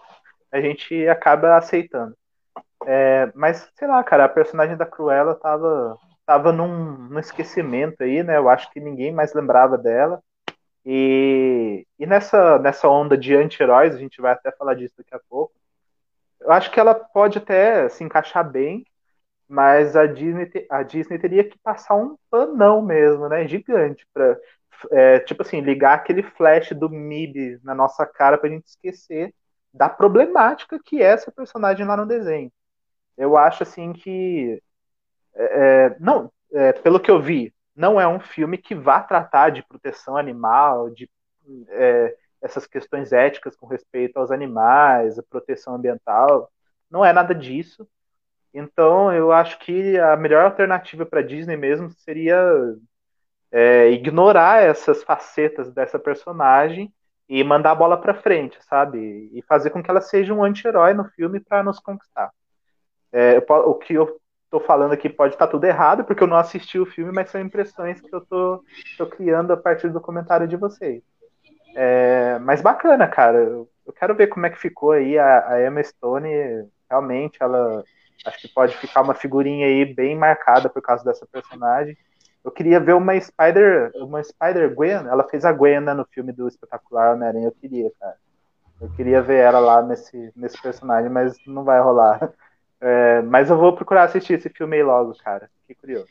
[0.52, 2.15] a gente acaba aceitando.
[2.86, 8.23] É, mas sei lá, cara, a personagem da Cruella tava tava num, num esquecimento aí,
[8.23, 8.38] né?
[8.38, 10.21] Eu acho que ninguém mais lembrava dela.
[10.89, 15.19] E, e nessa, nessa onda de anti-heróis, a gente vai até falar disso daqui a
[15.30, 15.54] pouco,
[16.39, 18.86] eu acho que ela pode até se encaixar bem,
[19.50, 23.45] mas a Disney, a Disney teria que passar um panão mesmo, né?
[23.50, 24.39] Gigante, para
[24.91, 29.34] é, tipo assim, ligar aquele flash do MIB na nossa cara pra gente esquecer
[29.73, 32.52] da problemática que é essa personagem lá no desenho.
[33.17, 34.62] Eu acho assim que.
[35.36, 39.52] É, é não, é, pelo que eu vi, não é um filme que vá tratar
[39.52, 41.08] de proteção animal, de
[41.70, 46.52] é, essas questões éticas com respeito aos animais, a proteção ambiental.
[46.90, 47.88] Não é nada disso.
[48.54, 52.38] Então, eu acho que a melhor alternativa para Disney mesmo seria
[53.52, 56.92] é, ignorar essas facetas dessa personagem
[57.30, 59.30] e mandar a bola para frente, sabe?
[59.34, 62.32] E fazer com que ela seja um anti-herói no filme para nos conquistar.
[63.12, 66.38] É, o que eu tô falando aqui pode estar tá tudo errado, porque eu não
[66.38, 68.64] assisti o filme, mas são impressões que eu tô,
[68.98, 71.02] tô criando a partir do comentário de vocês.
[71.76, 73.38] É, mas bacana, cara.
[73.38, 76.28] Eu quero ver como é que ficou aí a, a Emma Stone.
[76.90, 77.84] Realmente, ela
[78.26, 81.96] acho que pode ficar uma figurinha aí bem marcada por causa dessa personagem.
[82.44, 85.08] Eu queria ver uma Spider, uma Spider Gwen.
[85.08, 87.48] Ela fez a Gwen né, no filme do espetacular Homem-Aranha.
[87.48, 88.16] Eu queria, cara.
[88.80, 92.32] Eu queria ver ela lá nesse, nesse personagem, mas não vai rolar.
[92.80, 95.50] É, mas eu vou procurar assistir esse filme aí logo, cara.
[95.62, 96.08] Fiquei curioso.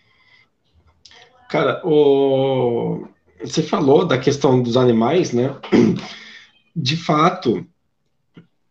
[1.48, 3.06] Cara, o...
[3.40, 5.56] você falou da questão dos animais, né?
[6.74, 7.64] De fato,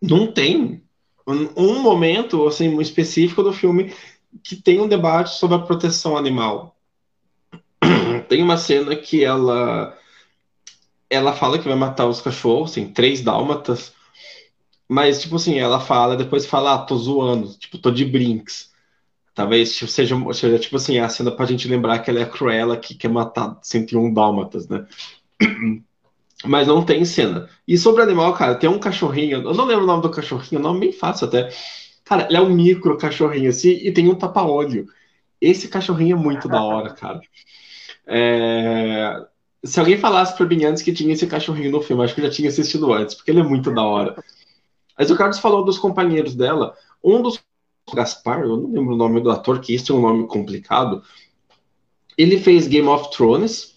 [0.01, 0.83] não tem
[1.27, 3.93] um momento assim, específico do filme
[4.43, 6.75] que tem um debate sobre a proteção animal.
[8.27, 9.97] Tem uma cena que ela
[11.09, 13.94] ela fala que vai matar os cachorros, assim, três dálmatas,
[14.87, 18.73] mas, tipo assim, ela fala, depois fala, ah, tô zoando, tipo, tô de brinks.
[19.35, 22.29] Talvez tipo, seja, seja, tipo assim, a cena pra gente lembrar que ela é a
[22.29, 24.85] Cruella que quer matar 101 dálmatas, né?
[26.45, 27.49] Mas não tem cena.
[27.67, 30.63] E sobre animal, cara, tem um cachorrinho, eu não lembro o nome do cachorrinho, o
[30.63, 31.49] nome bem fácil até.
[32.05, 34.87] Cara, ele é um micro cachorrinho assim e tem um tapa-olho.
[35.41, 37.19] Esse cachorrinho é muito da hora, cara.
[38.07, 39.25] É...
[39.63, 42.25] Se alguém falasse pra mim antes que tinha esse cachorrinho no filme, acho que eu
[42.25, 44.15] já tinha assistido antes, porque ele é muito da hora.
[44.97, 46.75] Mas o Carlos falou dos companheiros dela.
[47.03, 47.39] Um dos
[47.93, 51.03] Gaspar, eu não lembro o nome do ator, que isso é um nome complicado.
[52.17, 53.75] Ele fez Game of Thrones.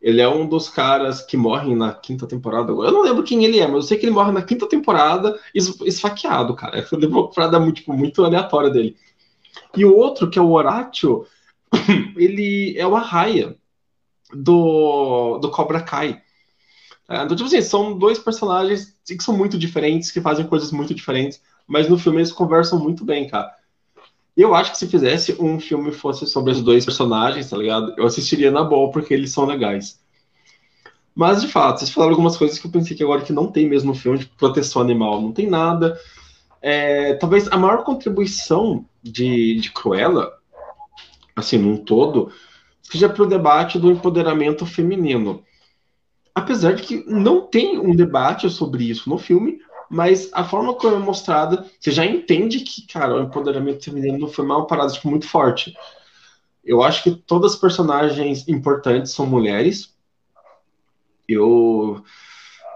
[0.00, 2.72] Ele é um dos caras que morrem na quinta temporada.
[2.72, 5.38] Eu não lembro quem ele é, mas eu sei que ele morre na quinta temporada
[5.54, 6.80] esfaqueado, cara.
[6.90, 8.96] É uma parada muito, tipo, muito aleatória dele.
[9.76, 11.26] E o outro, que é o Horatio,
[12.16, 13.56] ele é o Arraia
[14.32, 16.22] do, do Cobra Kai.
[17.10, 20.94] É, então, tipo assim, são dois personagens que são muito diferentes, que fazem coisas muito
[20.94, 23.52] diferentes, mas no filme eles conversam muito bem, cara.
[24.36, 27.92] Eu acho que se fizesse um filme fosse sobre os dois personagens, tá ligado?
[27.96, 30.00] Eu assistiria na boa, porque eles são legais.
[31.12, 33.68] Mas, de fato, vocês falaram algumas coisas que eu pensei que agora que não tem
[33.68, 35.98] mesmo filme de proteção animal, não tem nada.
[36.62, 40.32] É, talvez a maior contribuição de, de Cruella,
[41.34, 42.30] assim, num todo,
[42.80, 45.42] seja para o debate do empoderamento feminino
[46.34, 50.96] apesar de que não tem um debate sobre isso no filme, mas a forma como
[50.96, 55.26] é mostrada, você já entende que, cara, o empoderamento feminino é uma parada tipo, muito
[55.26, 55.74] forte.
[56.64, 59.94] Eu acho que todas as personagens importantes são mulheres.
[61.26, 62.04] Eu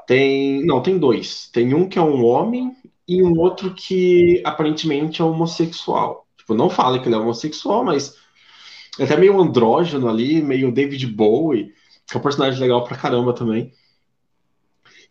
[0.07, 1.49] tem, não, tem dois.
[1.53, 2.75] Tem um que é um homem
[3.07, 6.27] e um outro que aparentemente é homossexual.
[6.37, 8.17] Tipo, não fala que ele é homossexual, mas
[8.99, 11.73] é até meio andrógeno ali, meio David Bowie
[12.07, 13.73] que é um personagem legal pra caramba também.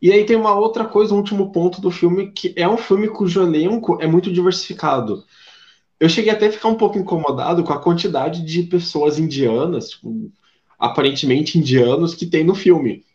[0.01, 3.07] E aí tem uma outra coisa, um último ponto do filme, que é um filme
[3.07, 5.23] cujo elenco é muito diversificado.
[5.99, 10.29] Eu cheguei até a ficar um pouco incomodado com a quantidade de pessoas indianas, tipo,
[10.77, 13.05] aparentemente indianos, que tem no filme.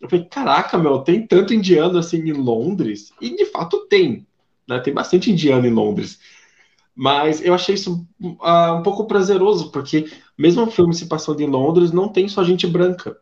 [0.00, 3.12] Eu falei, caraca, meu, tem tanto indiano assim em Londres?
[3.20, 4.26] E de fato tem,
[4.66, 4.78] né?
[4.80, 6.18] Tem bastante indiano em Londres.
[6.94, 11.46] Mas eu achei isso uh, um pouco prazeroso, porque mesmo o filme se passando em
[11.46, 13.18] Londres, não tem só gente branca.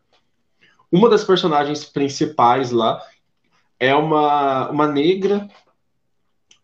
[0.91, 3.01] Uma das personagens principais lá
[3.79, 5.49] é uma, uma negra,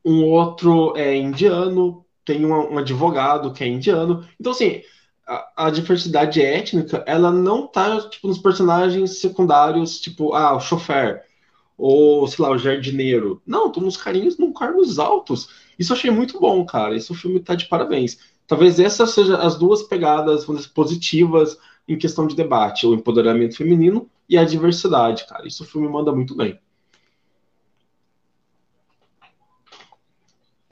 [0.05, 4.27] um outro é indiano, tem um, um advogado que é indiano.
[4.39, 4.83] Então, assim,
[5.27, 11.23] a, a, diversidade étnica, ela não tá, tipo, nos personagens secundários, tipo, ah, o chofer,
[11.77, 13.41] ou, sei lá, o jardineiro.
[13.45, 15.49] Não, estão nos carinhos, num cargos altos.
[15.79, 16.95] Isso eu achei muito bom, cara.
[16.95, 18.19] Esse filme tá de parabéns.
[18.45, 24.09] Talvez essas sejam as duas pegadas dizer, positivas em questão de debate, o empoderamento feminino
[24.27, 25.47] e a diversidade, cara.
[25.47, 26.59] Isso o filme manda muito bem.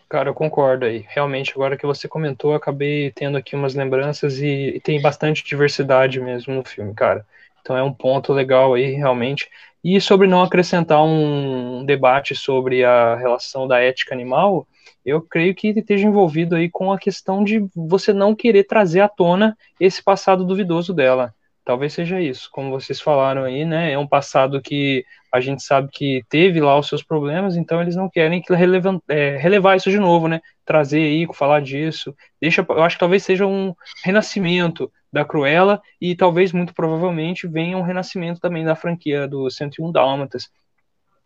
[0.10, 1.06] Cara, eu concordo aí.
[1.10, 6.20] Realmente, agora que você comentou, acabei tendo aqui umas lembranças e, e, tem bastante diversidade
[6.20, 7.26] mesmo no filme, cara.
[7.62, 9.50] Então é um ponto legal aí, realmente.
[9.84, 14.68] E sobre não acrescentar um debate sobre a relação da ética animal,
[15.06, 19.08] eu creio que esteja envolvido aí com a questão de você não querer trazer à
[19.08, 21.34] tona esse passado duvidoso dela.
[21.64, 23.92] Talvez seja isso, como vocês falaram aí, né?
[23.92, 27.96] É um passado que a gente sabe que teve lá os seus problemas, então eles
[27.96, 30.42] não querem que relevar, é, relevar isso de novo, né?
[30.66, 32.16] Trazer aí, falar disso.
[32.42, 37.78] Deixa, eu acho que talvez seja um renascimento da Cruella e talvez muito provavelmente venha
[37.78, 40.50] um renascimento também da franquia do 101 Dálmatas.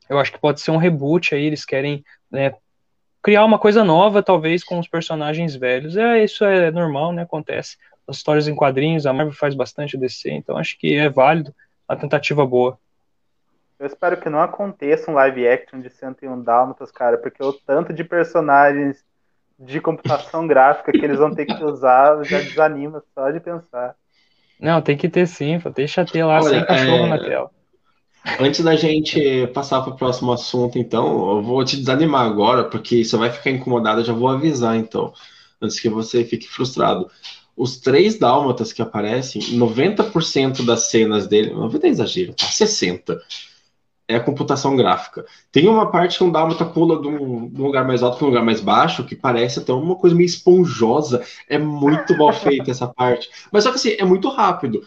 [0.10, 2.54] Eu acho que pode ser um reboot aí, eles querem né,
[3.22, 5.96] criar uma coisa nova, talvez com os personagens velhos.
[5.98, 7.24] É, isso é normal, né?
[7.24, 7.78] Acontece
[8.08, 11.54] as histórias em quadrinhos, a Marvel faz bastante DC, então acho que é válido,
[11.88, 12.78] a tentativa boa.
[13.80, 17.94] Eu espero que não aconteça um live action de 101 Dálmatas, cara, porque o tanto
[17.94, 19.04] de personagens
[19.62, 23.96] de computação gráfica que eles vão ter que usar já desanima só de pensar.
[24.60, 27.10] Não, tem que ter sim, deixa ter lá Olha, sem cachorro é...
[27.10, 27.52] na tela.
[28.40, 33.04] Antes da gente passar para o próximo assunto, então, eu vou te desanimar agora, porque
[33.04, 35.12] você vai ficar incomodado, eu já vou avisar, então,
[35.60, 37.10] antes que você fique frustrado
[37.56, 42.46] os três dálmatas que aparecem, 90% das cenas dele, 90 é exagero, tá?
[42.46, 43.22] 60
[44.12, 45.26] é a computação gráfica.
[45.52, 48.26] Tem uma parte que um dálmata pula de um, de um lugar mais alto para
[48.26, 51.24] um lugar mais baixo, que parece até uma coisa meio esponjosa.
[51.48, 53.30] É muito mal feita essa parte.
[53.52, 54.82] Mas só que assim, é muito rápido.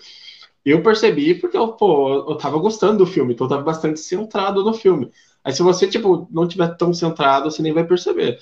[0.65, 4.65] Eu percebi porque eu, pô, eu tava gostando do filme, então eu tava bastante centrado
[4.65, 5.11] no filme.
[5.45, 8.39] Aí se você, tipo, não tiver tão centrado, você nem vai perceber.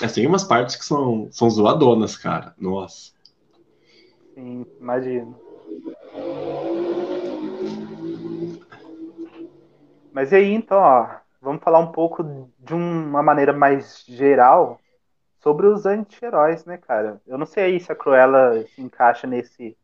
[0.00, 2.54] Mas tem umas partes que são, são zoadonas, cara.
[2.58, 3.12] Nossa.
[4.34, 5.36] Sim, imagino.
[10.18, 11.08] Mas e aí, então, ó,
[11.40, 12.24] vamos falar um pouco
[12.58, 14.80] de uma maneira mais geral
[15.38, 17.22] sobre os anti-heróis, né, cara?
[17.24, 19.78] Eu não sei se a Cruella se encaixa nesse,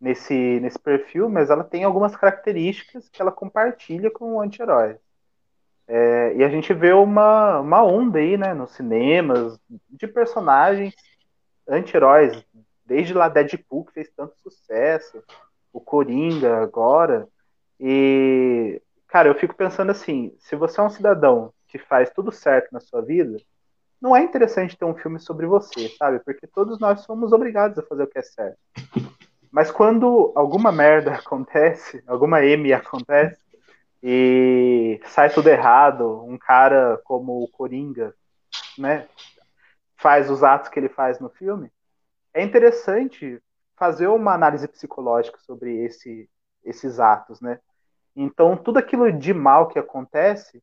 [0.00, 4.98] nesse, nesse perfil, mas ela tem algumas características que ela compartilha com o anti-herói.
[5.88, 9.58] É, e a gente vê uma, uma onda aí, né, nos cinemas,
[9.90, 10.94] de personagens
[11.66, 12.46] anti-heróis
[12.86, 15.24] desde lá Deadpool, que fez tanto sucesso,
[15.72, 17.26] o Coringa agora.
[17.80, 18.80] E,
[19.12, 22.80] cara, eu fico pensando assim: se você é um cidadão que faz tudo certo na
[22.80, 23.36] sua vida,
[24.00, 26.18] não é interessante ter um filme sobre você, sabe?
[26.20, 28.58] Porque todos nós somos obrigados a fazer o que é certo.
[29.50, 33.38] Mas quando alguma merda acontece, alguma M acontece,
[34.02, 38.14] e sai tudo errado, um cara como o Coringa,
[38.78, 39.06] né,
[39.96, 41.70] faz os atos que ele faz no filme,
[42.34, 43.40] é interessante
[43.76, 46.28] fazer uma análise psicológica sobre esse,
[46.64, 47.60] esses atos, né?
[48.14, 50.62] Então, tudo aquilo de mal que acontece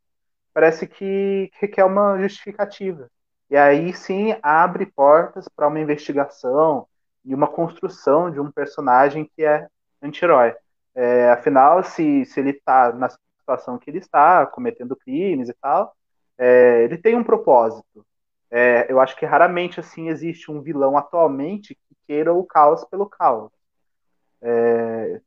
[0.54, 3.10] parece que requer uma justificativa.
[3.50, 6.88] E aí sim abre portas para uma investigação
[7.26, 9.68] e uma construção de um personagem que é
[10.02, 10.56] anti-herói.
[10.96, 15.96] É, afinal, se, se ele está na situação que ele está, cometendo crimes e tal,
[16.38, 18.06] é, ele tem um propósito.
[18.52, 23.08] É, eu acho que raramente assim existe um vilão atualmente que queira o caos pelo
[23.08, 23.52] caos.
[24.42, 25.22] É,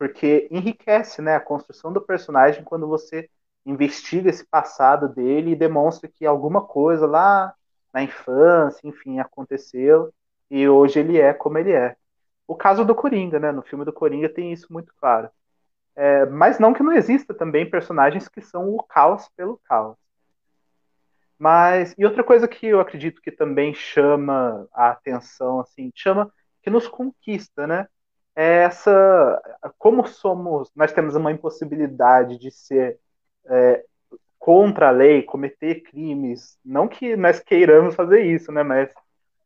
[0.00, 3.28] porque enriquece né, a construção do personagem quando você
[3.66, 7.54] investiga esse passado dele e demonstra que alguma coisa lá
[7.92, 10.10] na infância, enfim, aconteceu
[10.50, 11.96] e hoje ele é como ele é.
[12.48, 13.52] O caso do Coringa, né?
[13.52, 15.28] No filme do Coringa tem isso muito claro.
[15.94, 19.98] É, mas não que não exista também personagens que são o caos pelo caos.
[21.38, 26.32] Mas, e outra coisa que eu acredito que também chama a atenção, assim, chama,
[26.62, 27.86] que nos conquista, né?
[28.42, 29.42] Essa,
[29.76, 32.98] como somos, nós temos uma impossibilidade de ser
[33.46, 33.84] é,
[34.38, 38.62] contra a lei, cometer crimes, não que nós queiramos fazer isso, né?
[38.62, 38.90] Mas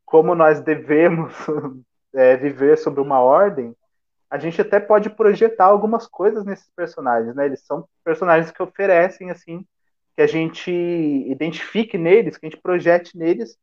[0.04, 1.34] como nós devemos
[2.14, 3.74] é, viver sobre uma ordem,
[4.30, 7.46] a gente até pode projetar algumas coisas nesses personagens, né?
[7.46, 9.66] Eles são personagens que oferecem, assim,
[10.14, 13.58] que a gente identifique neles, que a gente projete neles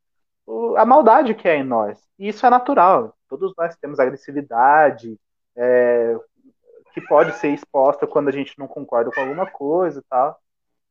[0.76, 1.98] a maldade que é em nós.
[2.20, 3.16] E isso é natural.
[3.32, 5.18] Todos nós temos agressividade,
[5.56, 6.18] é,
[6.94, 10.38] que pode ser exposta quando a gente não concorda com alguma coisa e tal.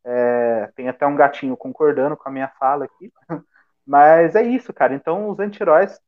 [0.02, 3.12] É, tem até um gatinho concordando com a minha fala aqui.
[3.86, 4.94] Mas é isso, cara.
[4.94, 6.00] Então, os anti-heróis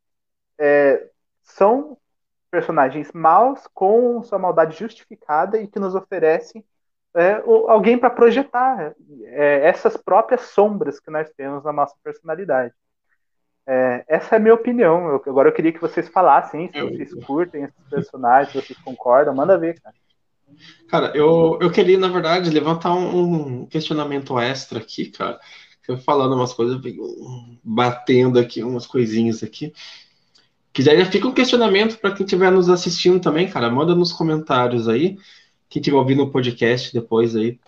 [0.59, 1.07] é,
[1.43, 1.99] são
[2.51, 6.64] personagens maus com sua maldade justificada e que nos oferecem
[7.14, 12.72] é, alguém para projetar é, essas próprias sombras que nós temos na nossa personalidade.
[13.67, 15.09] É, essa é a minha opinião.
[15.09, 19.35] Eu, agora eu queria que vocês falassem se vocês curtem esses personagens, se vocês concordam.
[19.35, 19.95] Manda ver, cara.
[20.89, 25.41] Cara, eu, eu queria, na verdade, levantar um, questionamento extra aqui, cara.
[25.89, 26.81] Eu falando umas coisas,
[27.65, 29.73] batendo aqui umas coisinhas aqui.
[30.73, 33.71] Que já fica um questionamento para quem estiver nos assistindo também, cara.
[33.71, 35.19] Manda nos comentários aí.
[35.69, 37.59] Quem estiver ouvindo o podcast depois aí,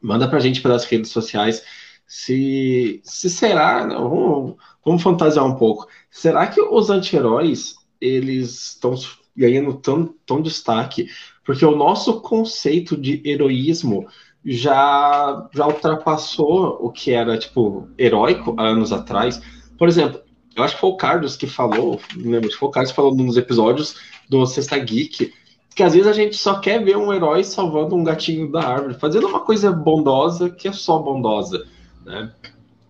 [0.00, 1.64] manda pra gente pelas redes sociais
[2.06, 8.94] se, se será, né, vamos, vamos fantasiar um pouco, será que os anti-heróis eles estão
[9.36, 11.08] ganhando tão, tão destaque?
[11.44, 14.06] Porque o nosso conceito de heroísmo
[14.44, 19.40] já, já ultrapassou o que era, tipo, heróico há anos atrás.
[19.78, 20.20] Por exemplo,
[20.54, 23.14] eu acho que foi o Carlos que falou, não lembro, foi o Carlos que falou
[23.14, 23.96] nos episódios
[24.28, 25.32] do Sexta Geek,
[25.74, 28.94] que às vezes a gente só quer ver um herói salvando um gatinho da árvore,
[28.94, 31.66] fazendo uma coisa bondosa que é só bondosa.
[32.04, 32.32] Né?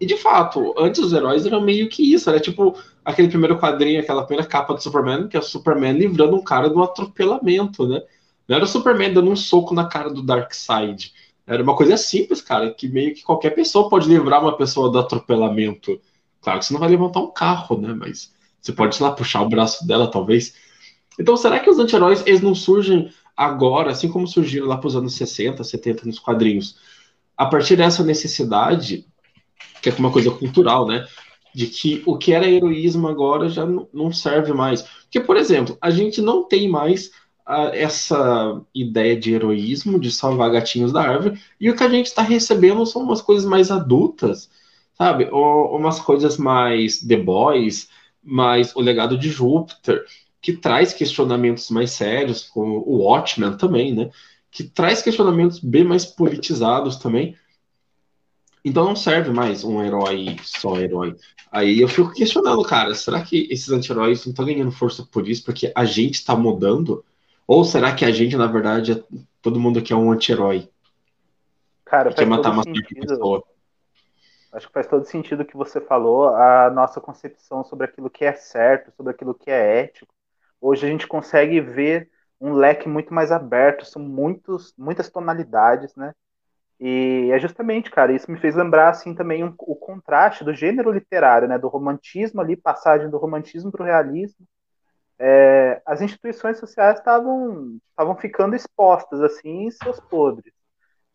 [0.00, 4.00] E de fato, antes os heróis eram meio que isso, era tipo aquele primeiro quadrinho,
[4.00, 8.02] aquela primeira capa do Superman, que é o Superman livrando um cara do atropelamento, né?
[8.48, 11.12] Não era o Superman dando um soco na cara do Darkseid.
[11.46, 14.98] Era uma coisa simples, cara, que meio que qualquer pessoa pode livrar uma pessoa do
[14.98, 16.00] atropelamento.
[16.40, 17.94] Claro que você não vai levantar um carro, né?
[17.94, 20.54] Mas você pode, sei lá, puxar o braço dela, talvez.
[21.18, 24.96] Então, será que os anti-heróis, eles não surgem agora, assim como surgiram lá para os
[24.96, 26.76] anos 60, 70 nos quadrinhos?
[27.36, 29.06] A partir dessa necessidade,
[29.82, 31.06] que é uma coisa cultural, né?
[31.54, 34.82] De que o que era heroísmo agora já não serve mais.
[34.82, 37.08] Porque, por exemplo, a gente não tem mais
[37.48, 42.06] uh, essa ideia de heroísmo, de salvar gatinhos da árvore, e o que a gente
[42.06, 44.50] está recebendo são umas coisas mais adultas,
[44.96, 45.28] sabe?
[45.30, 47.88] Ou umas coisas mais The Boys,
[48.22, 50.04] mais o legado de Júpiter,
[50.40, 54.10] que traz questionamentos mais sérios, como o Watchmen também, né?
[54.54, 57.36] Que traz questionamentos bem mais politizados também.
[58.64, 61.16] Então não serve mais um herói só herói.
[61.50, 65.44] Aí eu fico questionando, cara, será que esses anti-heróis não estão ganhando força por isso
[65.44, 67.04] porque a gente está mudando?
[67.48, 69.02] Ou será que a gente, na verdade, é,
[69.42, 70.70] todo mundo aqui é um anti-herói?
[71.84, 73.42] Cara, quer matar uma pessoa.
[74.52, 78.24] Acho que faz todo sentido o que você falou, a nossa concepção sobre aquilo que
[78.24, 80.14] é certo, sobre aquilo que é ético.
[80.60, 82.08] Hoje a gente consegue ver
[82.40, 86.14] um leque muito mais aberto, são muitos, muitas tonalidades, né?
[86.80, 90.90] E é justamente, cara, isso me fez lembrar assim também um, o contraste do gênero
[90.90, 91.58] literário, né?
[91.58, 94.46] Do romantismo ali, passagem do romantismo para o realismo.
[95.18, 100.52] É, as instituições sociais estavam estavam ficando expostas assim em seus podres.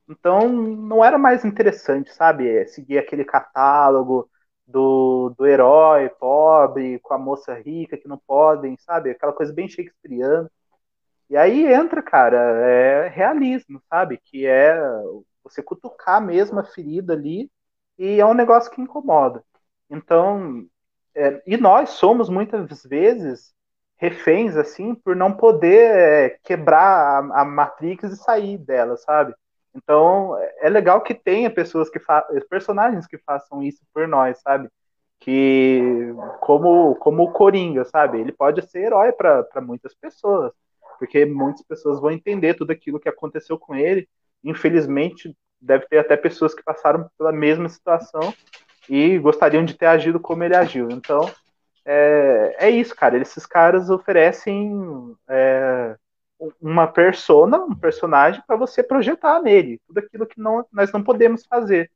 [0.09, 4.29] Então não era mais interessante, sabe, é, seguir aquele catálogo
[4.67, 9.67] do, do herói pobre com a moça rica que não podem, sabe, aquela coisa bem
[9.69, 10.49] shakespeariana.
[11.29, 14.17] E aí entra, cara, é realismo, sabe?
[14.17, 14.75] Que é
[15.43, 17.51] você cutucar mesmo a ferida ali
[17.97, 19.43] e é um negócio que incomoda.
[19.89, 20.65] Então,
[21.15, 23.53] é, e nós somos muitas vezes
[23.97, 29.35] reféns, assim, por não poder é, quebrar a, a, Matrix e sair dela, sabe?
[29.75, 31.99] Então, é legal que tenha pessoas que
[32.49, 34.69] personagens que façam isso por nós, sabe?
[35.19, 35.81] Que,
[36.39, 38.19] como, como o Coringa, sabe?
[38.19, 40.53] Ele pode ser herói para muitas pessoas
[40.99, 44.07] porque muitas pessoas vão entender tudo aquilo que aconteceu com ele.
[44.43, 48.33] Infelizmente, deve ter até pessoas que passaram pela mesma situação
[48.89, 50.89] e gostariam de ter agido como ele agiu.
[50.91, 51.31] Então,
[51.85, 53.17] é, é isso, cara.
[53.17, 55.95] Esses caras oferecem é,
[56.61, 61.45] uma persona, um personagem para você projetar nele, tudo aquilo que não, nós não podemos
[61.45, 61.89] fazer.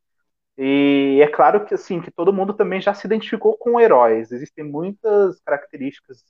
[0.56, 4.30] E é claro que assim que todo mundo também já se identificou com heróis.
[4.30, 6.24] Existem muitas características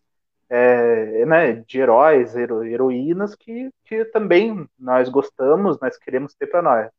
[0.49, 6.63] é, né, de heróis, hero, heroínas que, que também nós gostamos, nós queremos ter para
[6.63, 6.91] nós.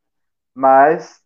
[0.53, 1.21] Mas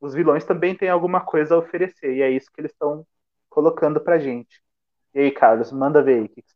[0.00, 3.06] os vilões também têm alguma coisa a oferecer, e é isso que eles estão
[3.48, 4.62] colocando pra gente.
[5.14, 6.54] E aí, Carlos, manda ver aí o que, que.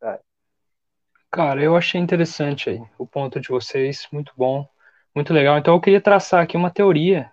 [1.30, 4.68] Cara, eu achei interessante aí o ponto de vocês, muito bom,
[5.14, 5.58] muito legal.
[5.58, 7.30] Então eu queria traçar aqui uma teoria,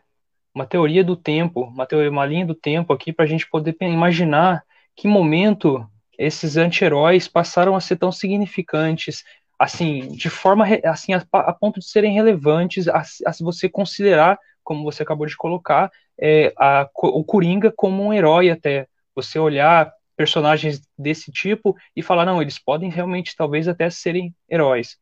[0.55, 3.75] uma teoria do tempo, uma teoria, uma linha do tempo aqui para a gente poder
[3.79, 4.65] imaginar
[4.95, 5.87] que momento
[6.21, 9.23] esses anti-heróis passaram a ser tão significantes,
[9.57, 14.83] assim, de forma, assim, a, a ponto de serem relevantes, a, a você considerar, como
[14.83, 20.81] você acabou de colocar, é, a, o Coringa como um herói até, você olhar personagens
[20.97, 24.99] desse tipo e falar, não, eles podem realmente, talvez, até serem heróis.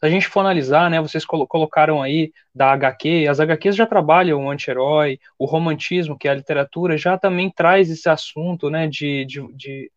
[0.00, 4.44] Se a gente for analisar, né, vocês colocaram aí da HQ, as HQs já trabalham
[4.44, 9.24] o anti-herói, o romantismo, que é a literatura, já também traz esse assunto, né, de,
[9.24, 9.90] de, de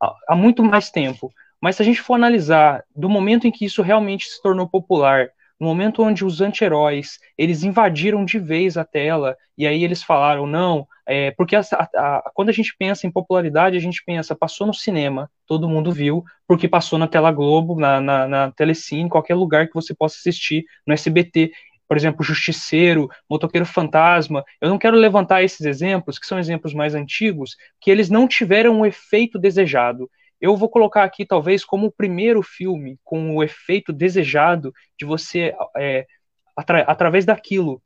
[0.00, 1.32] há muito mais tempo.
[1.60, 5.28] Mas se a gente for analisar do momento em que isso realmente se tornou popular,
[5.58, 10.46] no momento onde os anti-heróis eles invadiram de vez a tela e aí eles falaram
[10.46, 14.66] não, é, porque a, a, quando a gente pensa em popularidade a gente pensa passou
[14.66, 19.34] no cinema, todo mundo viu, porque passou na tela Globo, na, na, na Telecine, qualquer
[19.34, 21.50] lugar que você possa assistir, no SBT
[21.88, 24.44] por exemplo, Justiceiro, Motoqueiro Fantasma.
[24.60, 28.80] Eu não quero levantar esses exemplos, que são exemplos mais antigos, que eles não tiveram
[28.80, 30.10] o efeito desejado.
[30.38, 35.54] Eu vou colocar aqui, talvez, como o primeiro filme com o efeito desejado de você,
[35.76, 36.06] é,
[36.54, 37.82] atra através daquilo,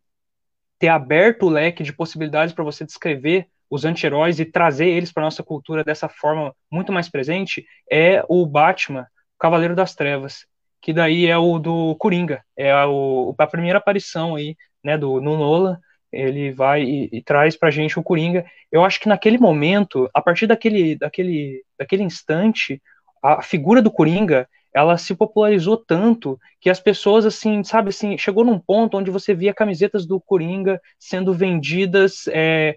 [0.79, 5.23] ter aberto o leque de possibilidades para você descrever os anti-heróis e trazer eles para
[5.23, 9.07] nossa cultura dessa forma muito mais presente, é o Batman,
[9.39, 10.45] Cavaleiro das Trevas
[10.83, 15.37] que daí é o do Coringa, é o, a primeira aparição aí, né, do no
[15.37, 15.79] Nolan,
[16.11, 18.45] ele vai e, e traz pra gente o Coringa.
[18.71, 22.83] Eu acho que naquele momento, a partir daquele, daquele, daquele instante,
[23.23, 28.45] a figura do Coringa, ela se popularizou tanto que as pessoas, assim, sabe, assim, chegou
[28.45, 32.77] num ponto onde você via camisetas do Coringa sendo vendidas é,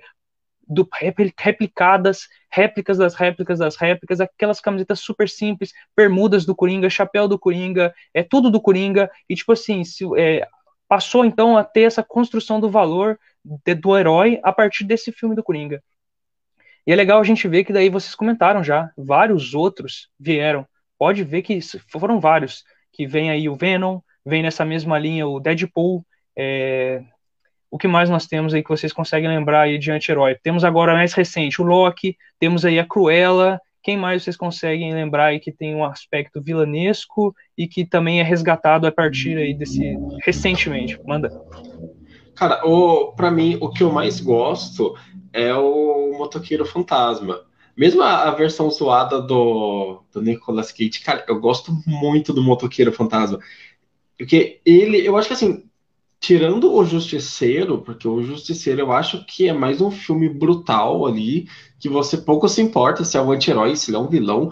[0.67, 0.87] do,
[1.37, 7.39] replicadas, réplicas das réplicas das réplicas, aquelas camisetas super simples, bermudas do Coringa, chapéu do
[7.39, 10.47] Coringa, é tudo do Coringa, e tipo assim, se, é,
[10.87, 15.35] passou então a ter essa construção do valor de, do herói a partir desse filme
[15.35, 15.83] do Coringa.
[16.87, 20.67] E é legal a gente ver que daí vocês comentaram já, vários outros vieram.
[20.97, 21.59] Pode ver que
[21.89, 22.63] foram vários,
[22.93, 26.05] que vem aí o Venom, vem nessa mesma linha o Deadpool,
[26.35, 27.03] é,
[27.75, 30.37] o que mais nós temos aí que vocês conseguem lembrar aí de anti-herói?
[30.41, 35.25] Temos agora mais recente o Loki, temos aí a Cruella, quem mais vocês conseguem lembrar
[35.25, 39.93] aí que tem um aspecto vilanesco e que também é resgatado a partir aí desse
[40.23, 40.97] recentemente?
[41.05, 41.29] Manda.
[42.33, 44.97] Cara, o, pra mim, o que eu mais gosto
[45.33, 47.41] é o Motoqueiro Fantasma.
[47.75, 52.93] Mesmo a, a, versão zoada do, do Nicolas Cage, cara, eu gosto muito do Motoqueiro
[52.93, 53.37] Fantasma.
[54.17, 55.65] Porque ele, eu acho que assim,
[56.19, 61.47] tirando o Justiceiro, porque o Justiceiro eu acho que é mais um filme brutal ali,
[61.79, 64.51] que você pouco se importa se é um anti-herói, se ele é um vilão,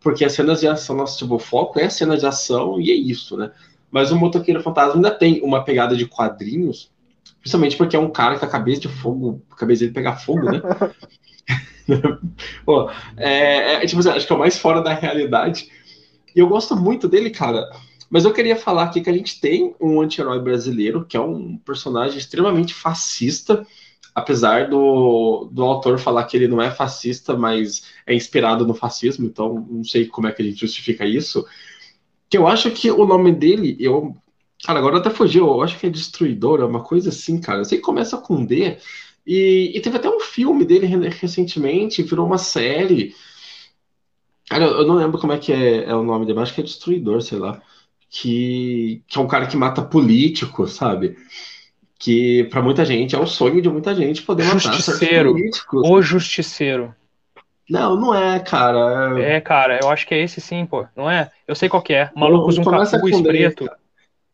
[0.00, 2.94] porque as cenas de ação, nosso tipo, foco é a cena de ação e é
[2.94, 3.50] isso, né?
[3.90, 6.90] Mas o Motoqueiro Fantasma ainda tem uma pegada de quadrinhos,
[7.40, 10.50] principalmente porque é um cara com a cabeça de fogo, a cabeça dele pegar fogo,
[10.50, 10.60] né?
[12.64, 15.70] Pô, é, é, tipo assim, acho que é o mais fora da realidade.
[16.34, 17.70] E eu gosto muito dele, cara,
[18.14, 21.58] mas eu queria falar aqui que a gente tem um anti-herói brasileiro, que é um
[21.58, 23.66] personagem extremamente fascista,
[24.14, 29.26] apesar do, do autor falar que ele não é fascista, mas é inspirado no fascismo,
[29.26, 31.44] então não sei como é que a gente justifica isso.
[32.30, 34.16] Que eu acho que o nome dele, eu.
[34.64, 37.62] Cara, agora até fugiu, eu acho que é Destruidor, é uma coisa assim, cara.
[37.62, 38.78] Eu sei que começa com D.
[39.26, 43.12] E, e teve até um filme dele recentemente, virou uma série.
[44.48, 46.60] Cara, eu não lembro como é que é, é o nome dele, mas acho que
[46.60, 47.60] é Destruidor, sei lá
[48.14, 51.16] que, que é um cara que mata político, sabe?
[51.98, 55.82] Que para muita gente é o sonho de muita gente poder matar justiceiro, políticos.
[55.84, 56.94] O justiceiro.
[57.68, 59.20] Não, não é, cara.
[59.20, 60.86] É, cara, eu acho que é esse sim, pô.
[60.94, 61.28] Não é?
[61.48, 62.08] Eu sei qual que é.
[62.14, 63.68] Maluco usa um capuz preto.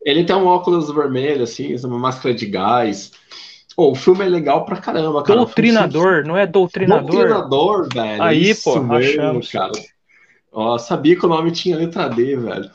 [0.04, 3.12] Ele tem um óculos vermelho, assim, uma máscara de gás.
[3.74, 5.38] Pô, o filme é legal pra caramba, cara.
[5.38, 7.10] Doutrinador, não é doutrinador?
[7.10, 8.22] Doutrinador, velho.
[8.22, 9.50] Aí, pô, mesmo, achamos.
[9.50, 9.72] cara.
[10.52, 12.70] Ó, sabia que o nome tinha letra D, velho.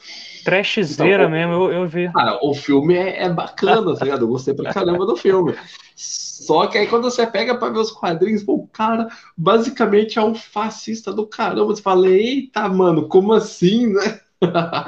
[0.46, 2.14] Trashzeira então, mesmo, eu, eu vi.
[2.14, 4.26] Cara, o filme é, é bacana, tá ligado?
[4.26, 5.56] Eu gostei pra caramba do filme.
[5.96, 10.24] Só que aí quando você pega pra ver os quadrinhos, pô, o cara basicamente é
[10.24, 11.66] um fascista do caramba.
[11.66, 14.20] Você fala, eita, mano, como assim, né?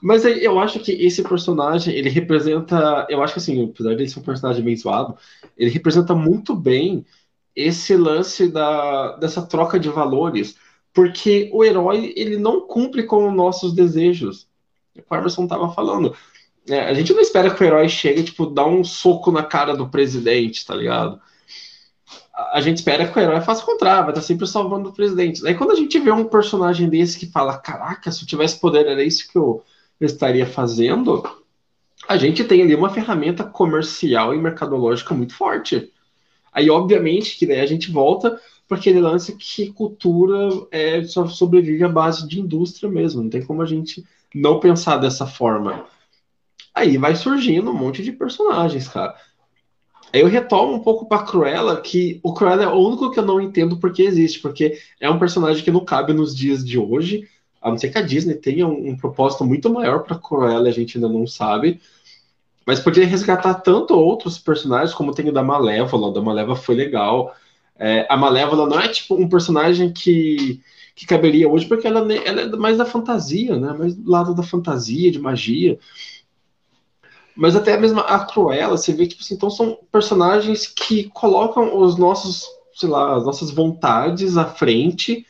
[0.00, 3.04] Mas eu acho que esse personagem, ele representa.
[3.10, 5.16] Eu acho que assim, apesar de ser um personagem bem zoado,
[5.56, 7.04] ele representa muito bem
[7.56, 10.56] esse lance da, dessa troca de valores
[10.96, 14.48] porque o herói ele não cumpre com nossos desejos.
[14.96, 16.16] O Carverson estava falando.
[16.66, 19.76] É, a gente não espera que o herói chegue tipo dar um soco na cara
[19.76, 21.20] do presidente, tá ligado?
[22.34, 24.92] A, gente espera que o herói faça o contrário, vai estar tá sempre salvando o
[24.92, 25.46] presidente.
[25.46, 28.86] Aí quando a gente vê um personagem desse que fala, caraca, se eu tivesse poder
[28.86, 29.62] era isso que eu,
[30.00, 31.22] eu estaria fazendo,
[32.08, 35.92] a gente tem ali uma ferramenta comercial e mercadológica muito forte.
[36.50, 41.84] Aí, obviamente, que daí a gente volta para aquele lance que cultura é, só sobrevive
[41.84, 44.04] à base de indústria mesmo, não tem como a gente
[44.34, 45.86] não pensar dessa forma.
[46.74, 49.14] Aí vai surgindo um monte de personagens, cara.
[50.12, 53.24] Aí eu retomo um pouco para Cruella, que o Cruella é o único que eu
[53.24, 57.28] não entendo porque existe, porque é um personagem que não cabe nos dias de hoje,
[57.60, 60.72] a não ser que a Disney tenha um, um propósito muito maior para Cruella, a
[60.72, 61.80] gente ainda não sabe.
[62.64, 66.74] Mas poderia resgatar tanto outros personagens, como tem o da Malévola, o da Malévola foi
[66.74, 67.34] legal.
[67.78, 70.60] É, a Malévola não é tipo um personagem que,
[70.94, 73.72] que caberia hoje, porque ela, ela é mais da fantasia, né?
[73.72, 75.78] Mais do lado da fantasia, de magia.
[77.36, 81.98] Mas até mesmo a Cruella, você vê que assim, então são personagens que colocam os
[81.98, 85.26] nossos, sei lá, as nossas vontades à frente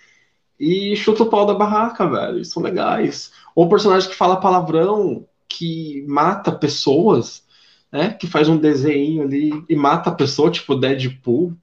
[0.58, 2.44] e chuta o pau da barraca, velho.
[2.44, 3.32] São legais.
[3.54, 7.42] Ou um personagem que fala palavrão, que mata pessoas,
[7.90, 8.10] né?
[8.10, 11.56] Que faz um desenho ali e mata a pessoa, tipo Deadpool.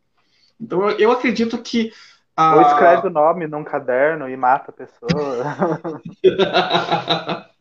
[0.64, 1.92] Então eu acredito que.
[2.36, 2.56] A...
[2.56, 5.12] Ou escreve o nome num caderno e mata a pessoa.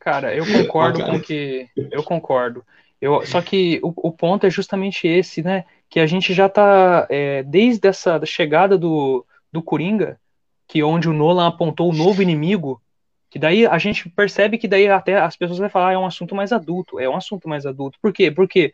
[0.00, 1.68] Cara, eu concordo com que.
[1.90, 2.64] Eu concordo.
[3.00, 5.64] Eu, só que o, o, ponto é justamente esse, né?
[5.90, 7.06] Que a gente já tá.
[7.10, 10.18] É, desde essa chegada do, do Coringa,
[10.66, 12.80] que onde o Nolan apontou o novo inimigo,
[13.28, 16.06] que daí a gente percebe que daí até as pessoas vão falar ah, é um
[16.06, 17.98] assunto mais adulto, é um assunto mais adulto.
[18.00, 18.30] Por quê?
[18.30, 18.72] Porque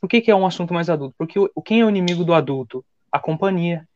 [0.00, 1.14] por que, que é um assunto mais adulto?
[1.18, 2.84] Porque o, quem é o inimigo do adulto?
[3.16, 3.88] A companhia,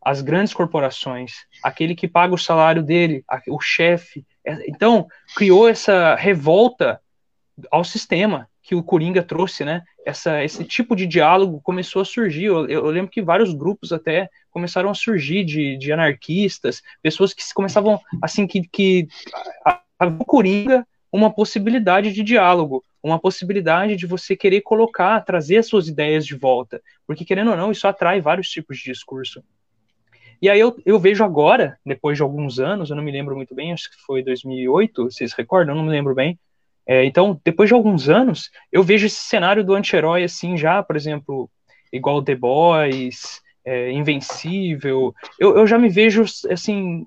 [0.00, 4.24] as grandes corporações, aquele que paga o salário dele, o chefe.
[4.46, 7.00] É, então, criou essa revolta
[7.68, 9.82] ao sistema que o Coringa trouxe, né?
[10.06, 12.44] Essa, esse tipo de diálogo começou a surgir.
[12.44, 17.42] Eu, eu lembro que vários grupos até começaram a surgir de, de anarquistas, pessoas que
[17.52, 19.08] começavam assim que, que
[19.66, 25.66] a, a Coringa uma possibilidade de diálogo, uma possibilidade de você querer colocar, trazer as
[25.68, 29.40] suas ideias de volta, porque querendo ou não, isso atrai vários tipos de discurso.
[30.42, 33.54] E aí eu, eu vejo agora, depois de alguns anos, eu não me lembro muito
[33.54, 35.76] bem, acho que foi 2008, vocês recordam?
[35.76, 36.36] Eu não me lembro bem.
[36.84, 40.96] É, então, depois de alguns anos, eu vejo esse cenário do anti-herói assim já, por
[40.96, 41.48] exemplo,
[41.92, 45.14] igual The Boys, é, Invencível.
[45.38, 47.06] Eu, eu já me vejo assim,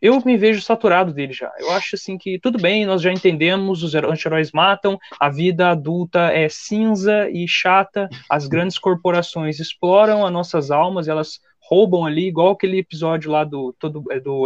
[0.00, 1.50] eu me vejo saturado dele já.
[1.58, 6.30] Eu acho assim que tudo bem, nós já entendemos, os anti-heróis matam, a vida adulta
[6.32, 11.40] é cinza e chata, as grandes corporações exploram as nossas almas, elas
[11.70, 14.44] roubam ali, igual aquele episódio lá do, todo, é, do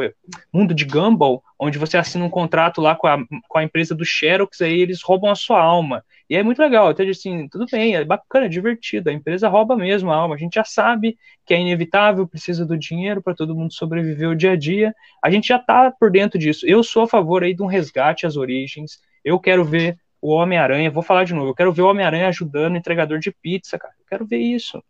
[0.52, 3.16] Mundo de Gumball, onde você assina um contrato lá com a,
[3.48, 6.04] com a empresa do Xerox, aí eles roubam a sua alma.
[6.28, 9.74] E é muito legal, até assim, tudo bem, é bacana, é divertido, a empresa rouba
[9.74, 11.16] mesmo a alma, a gente já sabe
[11.46, 15.30] que é inevitável, precisa do dinheiro para todo mundo sobreviver o dia a dia, a
[15.30, 16.66] gente já está por dentro disso.
[16.66, 20.90] Eu sou a favor aí de um resgate às origens, eu quero ver o Homem-Aranha,
[20.90, 23.94] vou falar de novo, eu quero ver o Homem-Aranha ajudando o entregador de pizza, cara,
[23.98, 24.82] eu quero ver isso.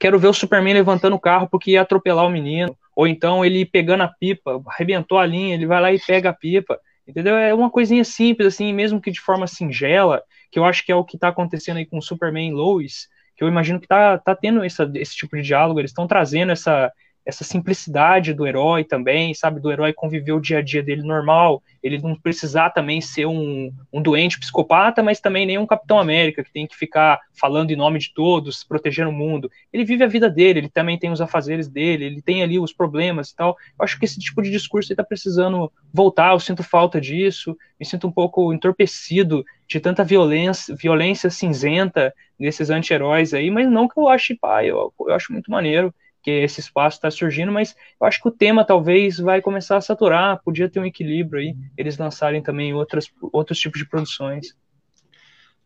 [0.00, 2.74] Quero ver o Superman levantando o carro porque ia atropelar o menino.
[2.96, 6.34] Ou então ele pegando a pipa, arrebentou a linha, ele vai lá e pega a
[6.34, 6.80] pipa.
[7.06, 7.36] Entendeu?
[7.36, 10.94] É uma coisinha simples, assim, mesmo que de forma singela, que eu acho que é
[10.94, 14.16] o que está acontecendo aí com o Superman e Lois, que eu imagino que tá,
[14.16, 16.92] tá tendo essa, esse tipo de diálogo, eles estão trazendo essa,
[17.24, 19.60] essa simplicidade do herói também, sabe?
[19.60, 23.72] Do herói conviver o dia a dia dele normal, ele não precisar também ser um,
[23.92, 27.76] um doente psicopata, mas também nem um Capitão América, que tem que ficar falando em
[27.76, 29.50] nome de todos, protegendo o mundo.
[29.72, 32.72] Ele vive a vida dele, ele também tem os afazeres dele, ele tem ali os
[32.72, 33.56] problemas e tal.
[33.78, 37.86] Eu acho que esse tipo de discurso está precisando voltar, eu sinto falta disso, me
[37.86, 43.98] sinto um pouco entorpecido de tanta violência, violência cinzenta nesses anti-heróis aí, mas não que
[43.98, 48.06] eu ache, pá, eu, eu acho muito maneiro que esse espaço está surgindo, mas eu
[48.06, 51.98] acho que o tema talvez vai começar a saturar, podia ter um equilíbrio aí, eles
[51.98, 54.54] lançarem também outras, outros tipos de produções.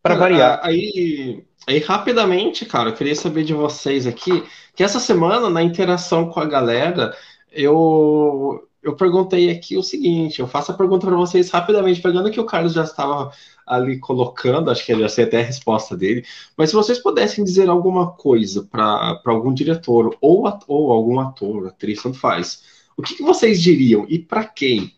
[0.02, 0.60] Para variar.
[0.62, 4.44] Aí, aí, rapidamente, cara, eu queria saber de vocês aqui,
[4.76, 7.16] que essa semana, na interação com a galera,
[7.50, 12.38] eu, eu perguntei aqui o seguinte, eu faço a pergunta para vocês rapidamente, pegando que
[12.38, 13.32] o Carlos já estava
[13.66, 16.24] ali colocando, acho que eu já sei até a resposta dele,
[16.56, 22.02] mas se vocês pudessem dizer alguma coisa para algum diretor ou, ou algum ator, atriz,
[22.02, 22.62] tanto faz,
[22.96, 24.92] o que, que vocês diriam e para quem?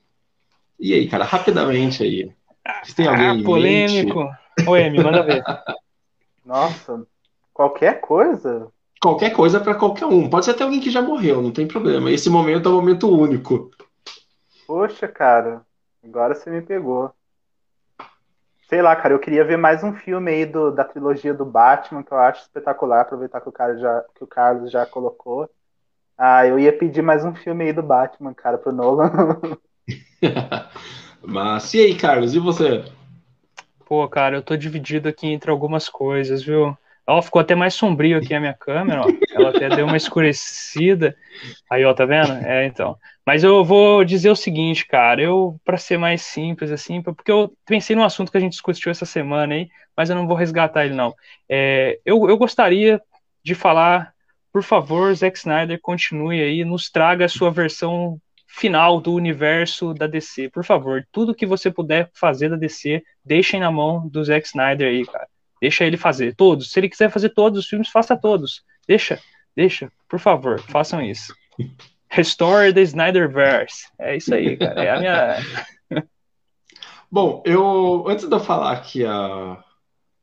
[0.79, 2.31] E aí, cara, rapidamente aí.
[2.85, 4.29] Se tem alguém ah, polêmico.
[4.67, 5.43] Oi, me manda ver.
[6.45, 7.07] Nossa,
[7.53, 8.71] qualquer coisa?
[9.01, 10.29] Qualquer coisa para qualquer um.
[10.29, 12.11] Pode ser até alguém que já morreu, não tem problema.
[12.11, 13.71] Esse momento é um momento único.
[14.67, 15.62] Poxa, cara,
[16.03, 17.12] agora você me pegou.
[18.69, 22.03] Sei lá, cara, eu queria ver mais um filme aí do, da trilogia do Batman,
[22.03, 25.49] que eu acho espetacular, aproveitar que o, cara já, que o Carlos já colocou.
[26.19, 29.09] Ah, eu ia pedir mais um filme aí do Batman, cara, pro Nolan.
[31.23, 32.85] Mas e aí, Carlos, e você?
[33.85, 36.77] Pô, cara, eu tô dividido aqui entre algumas coisas, viu?
[37.07, 39.07] Ó, ficou até mais sombrio aqui a minha câmera, ó.
[39.33, 41.17] Ela até deu uma escurecida.
[41.71, 42.33] Aí, ó, tá vendo?
[42.45, 42.99] É, então.
[43.25, 47.53] Mas eu vou dizer o seguinte, cara, eu, para ser mais simples, assim, porque eu
[47.65, 50.85] pensei num assunto que a gente discutiu essa semana aí, mas eu não vou resgatar
[50.85, 51.15] ele, não.
[51.49, 53.01] É, eu, eu gostaria
[53.43, 54.13] de falar,
[54.53, 60.07] por favor, Zack Snyder, continue aí, nos traga a sua versão final do universo da
[60.07, 61.07] DC, por favor.
[61.13, 65.29] Tudo que você puder fazer da DC, deixem na mão do Zack Snyder aí, cara.
[65.61, 66.71] Deixa ele fazer todos.
[66.71, 68.63] Se ele quiser fazer todos os filmes, faça todos.
[68.87, 69.21] Deixa,
[69.55, 71.35] deixa, por favor, façam isso.
[72.09, 73.89] Restore the Snyderverse.
[73.99, 74.85] É isso aí, cara.
[74.85, 75.37] É a minha.
[77.11, 79.63] Bom, eu antes de eu falar aqui a,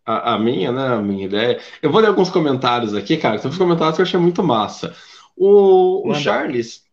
[0.05, 3.39] a, a, minha, né, a minha ideia, eu vou ler alguns comentários aqui, cara.
[3.39, 4.95] Tem uns comentários que eu achei muito massa.
[5.35, 6.83] O, o Charles,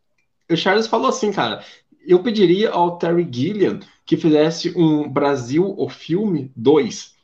[0.51, 1.63] o Charles falou assim, cara,
[2.07, 7.15] eu pediria ao Terry Gilliam que fizesse um Brasil o filme 2.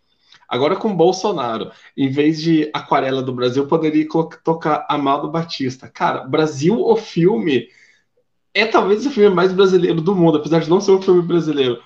[0.48, 4.06] Agora com Bolsonaro, em vez de Aquarela do Brasil, poderia
[4.44, 5.88] tocar Amado Batista.
[5.88, 7.68] Cara, Brasil o filme
[8.54, 11.78] é talvez o filme mais brasileiro do mundo, apesar de não ser um filme brasileiro.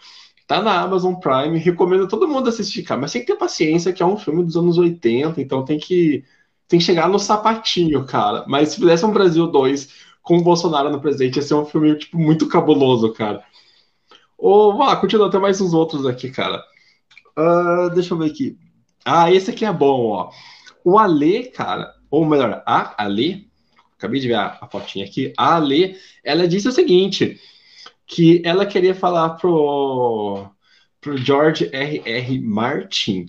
[0.46, 3.00] Tá na Amazon Prime, recomendo todo mundo assistir, cara.
[3.00, 6.24] Mas tem que ter paciência, que é um filme dos anos 80, então tem que,
[6.68, 8.44] tem que chegar no sapatinho, cara.
[8.46, 9.88] Mas se fizesse um Brasil 2
[10.22, 13.42] com o Bolsonaro no presente, ia ser um filme tipo, muito cabuloso, cara.
[14.38, 16.62] Ou, vá, continua, tem mais uns outros aqui, cara.
[17.38, 18.58] Uh, deixa eu ver aqui.
[19.04, 20.30] Ah, esse aqui é bom, ó.
[20.84, 23.48] O Ale, cara, ou melhor, a Ale,
[23.96, 27.38] acabei de ver a, a fotinha aqui, a Ale, ela disse o seguinte,
[28.06, 30.48] que ela queria falar pro,
[31.00, 32.02] pro George R.
[32.04, 32.40] R.
[32.40, 33.26] Martin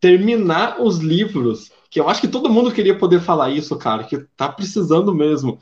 [0.00, 4.18] terminar os livros, que eu acho que todo mundo queria poder falar isso, cara, que
[4.36, 5.58] tá precisando mesmo.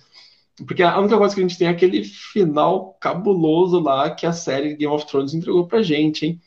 [0.67, 4.33] Porque a única coisa que a gente tem é aquele final cabuloso lá que a
[4.33, 6.41] série Game of Thrones entregou pra gente, hein?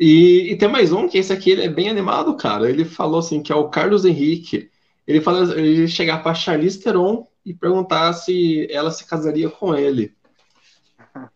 [0.00, 2.68] E, e tem mais um, que esse aqui ele é bem animado, cara.
[2.68, 4.70] Ele falou assim, que é o Carlos Henrique
[5.10, 10.14] ele fala, ele chegar para Charlize Theron e perguntar se ela se casaria com ele.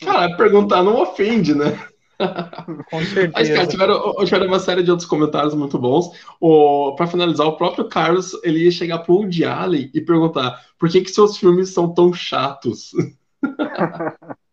[0.01, 1.77] Cara, perguntar não ofende, né?
[2.89, 3.33] Com certeza.
[3.35, 6.11] Mas, cara, tiveram, tiveram uma série de outros comentários muito bons.
[6.97, 11.01] Para finalizar, o próprio Carlos ele ia chegar pro Woody Allen e perguntar por que,
[11.01, 12.93] que seus filmes são tão chatos.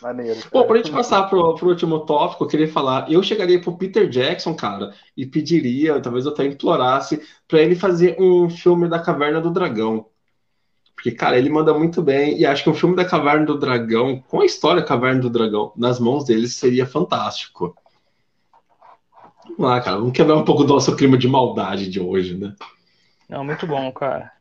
[0.00, 0.40] Maneiro.
[0.52, 4.08] Bom, pra gente passar pro, pro último tópico, eu queria falar, eu chegaria pro Peter
[4.08, 9.40] Jackson, cara, e pediria, talvez eu até implorasse, para ele fazer um filme da Caverna
[9.40, 10.06] do Dragão.
[10.94, 14.22] Porque, cara, ele manda muito bem, e acho que um filme da Caverna do Dragão,
[14.28, 17.74] com a história Caverna do Dragão, nas mãos deles, seria fantástico.
[19.44, 22.54] Vamos lá, cara, vamos quebrar um pouco do nosso clima de maldade de hoje, né?
[23.28, 24.32] Não, muito bom, cara.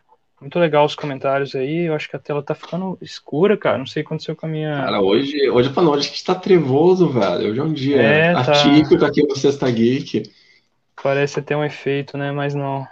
[0.42, 1.88] Muito legal os comentários aí.
[1.88, 3.78] Eu acho que a tela tá ficando escura, cara.
[3.78, 4.74] Não sei o que aconteceu com a minha.
[4.74, 7.52] Cara, hoje, hoje pra nós, a gente tá trevoso, velho.
[7.52, 8.52] Hoje é um dia é, tá...
[8.52, 10.32] atípico aqui no Sexta Geek.
[11.02, 12.32] Parece ter um efeito, né?
[12.32, 12.88] Mas não.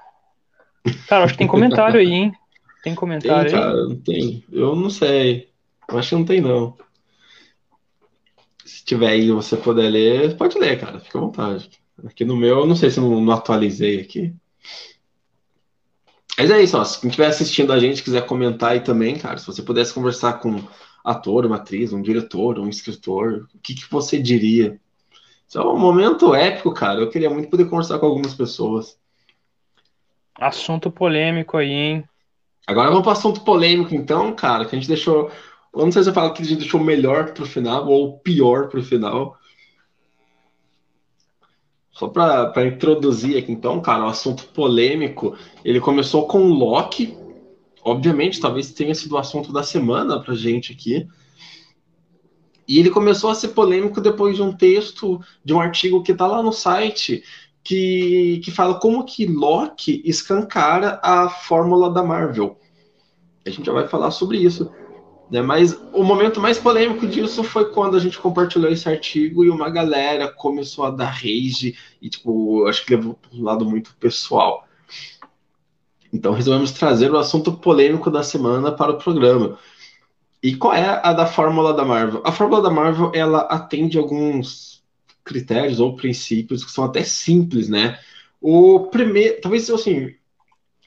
[1.08, 2.34] Cara, acho que tem comentário aí, hein?
[2.84, 3.66] Tem comentário tem, aí?
[3.66, 4.44] Cara, tem.
[4.52, 5.50] Eu não sei.
[5.90, 6.76] Eu acho que não tem, não.
[8.66, 11.00] Se tiver aí você puder ler, pode ler, cara.
[11.00, 11.70] Fica à vontade.
[12.06, 14.34] Aqui no meu, eu não sei se eu não, não atualizei aqui.
[16.38, 16.84] Mas é isso, ó.
[16.84, 20.34] Se quem estiver assistindo a gente quiser comentar aí também, cara, se você pudesse conversar
[20.34, 20.64] com um
[21.04, 24.80] ator, uma atriz, um diretor, um escritor, o que, que você diria?
[25.48, 27.00] Isso é um momento épico, cara.
[27.00, 29.00] Eu queria muito poder conversar com algumas pessoas.
[30.40, 32.04] Assunto polêmico aí, hein?
[32.68, 35.32] Agora vamos para assunto polêmico, então, cara, que a gente deixou.
[35.74, 38.68] Eu não sei se eu falo que a gente deixou melhor pro final ou pior
[38.68, 39.38] pro final.
[41.98, 45.36] Só para introduzir aqui, então, cara, o assunto polêmico,
[45.66, 47.18] ele começou com Loki.
[47.84, 51.08] Obviamente, talvez tenha sido o assunto da semana pra gente aqui.
[52.68, 56.28] E ele começou a ser polêmico depois de um texto, de um artigo que está
[56.28, 57.24] lá no site,
[57.64, 62.60] que, que fala como que Loki escancara a fórmula da Marvel.
[63.44, 64.70] A gente já vai falar sobre isso.
[65.30, 65.42] Né?
[65.42, 69.70] Mas o momento mais polêmico disso foi quando a gente compartilhou esse artigo e uma
[69.70, 74.68] galera começou a dar rage e, tipo, acho que levou para um lado muito pessoal.
[76.12, 79.58] Então resolvemos trazer o assunto polêmico da semana para o programa.
[80.42, 82.22] E qual é a da fórmula da Marvel?
[82.24, 84.84] A fórmula da Marvel, ela atende alguns
[85.24, 88.00] critérios ou princípios que são até simples, né?
[88.40, 90.16] O primeiro, talvez assim,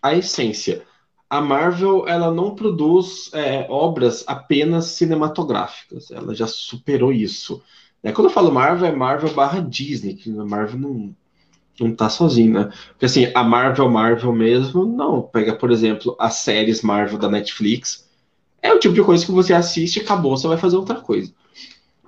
[0.00, 0.82] a essência
[1.30, 7.62] a Marvel ela não produz é, obras apenas cinematográficas, ela já superou isso.
[8.02, 11.14] É, quando eu falo Marvel, é Marvel barra Disney, que a Marvel não,
[11.78, 12.72] não tá sozinha, né?
[12.88, 15.22] Porque assim, a Marvel, Marvel mesmo, não.
[15.22, 18.08] Pega, por exemplo, as séries Marvel da Netflix,
[18.60, 21.32] é o tipo de coisa que você assiste e acabou, você vai fazer outra coisa.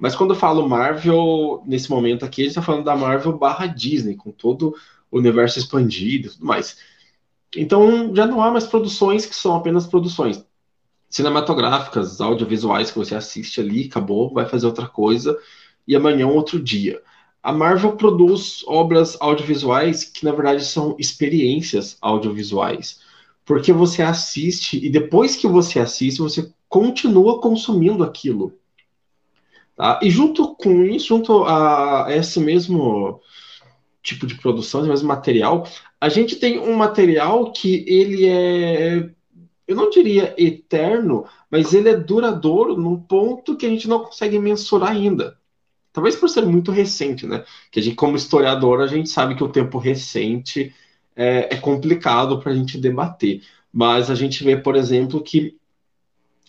[0.01, 3.67] Mas quando eu falo Marvel, nesse momento aqui, a gente tá falando da Marvel barra
[3.69, 4.75] Disney, com todo
[5.13, 6.77] o universo expandido e tudo mais.
[7.57, 10.45] Então já não há mais produções que são apenas produções
[11.13, 15.39] cinematográficas, audiovisuais que você assiste ali, acabou, vai fazer outra coisa
[15.87, 17.03] e amanhã um outro dia.
[17.43, 23.01] A Marvel produz obras audiovisuais que na verdade são experiências audiovisuais,
[23.45, 28.55] porque você assiste e depois que você assiste você continua consumindo aquilo.
[29.77, 30.01] Tá?
[30.03, 33.21] E junto com isso, junto a esse mesmo
[34.03, 35.67] tipo de produção, esse mesmo material,
[36.01, 39.11] a gente tem um material que ele é,
[39.67, 44.39] eu não diria eterno, mas ele é duradouro num ponto que a gente não consegue
[44.39, 45.39] mensurar ainda.
[45.93, 47.45] talvez por ser muito recente, né?
[47.71, 50.75] Que a gente, como historiador, a gente sabe que o tempo recente
[51.17, 53.43] é, é complicado para a gente debater.
[53.73, 55.57] Mas a gente vê, por exemplo, que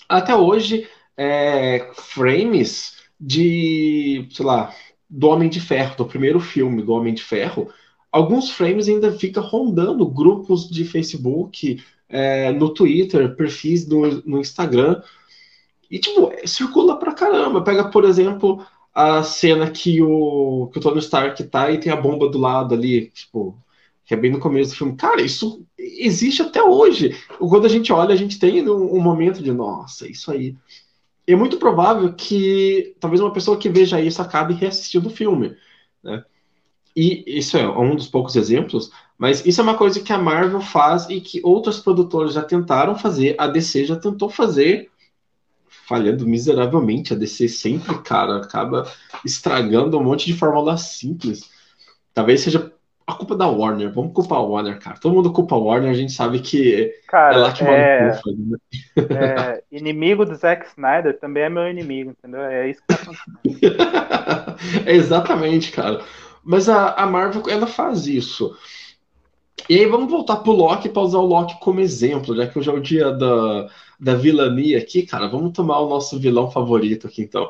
[0.08, 0.88] até hoje
[1.18, 4.74] é, frames de, sei lá,
[5.16, 7.70] do Homem de Ferro, do primeiro filme do Homem de Ferro,
[8.12, 15.02] alguns frames ainda ficam rondando grupos de Facebook, é, no Twitter, perfis no, no Instagram.
[15.90, 17.64] E, tipo, circula pra caramba.
[17.64, 21.96] Pega, por exemplo, a cena que o, que o Tony Stark tá e tem a
[21.96, 23.56] bomba do lado ali, tipo,
[24.06, 24.96] que é bem no começo do filme.
[24.96, 27.16] Cara, isso existe até hoje.
[27.38, 30.56] Quando a gente olha, a gente tem um, um momento de, nossa, isso aí.
[31.26, 35.56] É muito provável que talvez uma pessoa que veja isso acabe reassistindo o filme,
[36.04, 36.24] né?
[36.96, 40.62] E isso é um dos poucos exemplos, mas isso é uma coisa que a Marvel
[40.62, 44.92] faz e que outras produtoras já tentaram fazer, a DC já tentou fazer,
[45.88, 47.14] falhando miseravelmente.
[47.14, 48.92] A DC sempre, cara, acaba
[49.26, 51.50] estragando um monte de fórmula simples.
[52.14, 52.73] Talvez seja
[53.14, 53.92] a culpa da Warner.
[53.92, 55.00] Vamos culpar a Warner, cara.
[55.00, 58.08] Todo mundo culpa a Warner, a gente sabe que cara, é lá que é...
[58.08, 58.20] Né?
[58.98, 59.64] é...
[59.72, 62.42] Inimigo do Zack Snyder também é meu inimigo, entendeu?
[62.42, 63.40] É isso que tá acontecendo.
[64.86, 66.02] é exatamente, cara.
[66.44, 68.56] Mas a, a Marvel, ela faz isso.
[69.70, 72.70] E aí vamos voltar pro Loki para usar o Loki como exemplo, já que hoje
[72.70, 75.28] é o dia da, da vilania aqui, cara.
[75.28, 77.50] Vamos tomar o nosso vilão favorito aqui, então.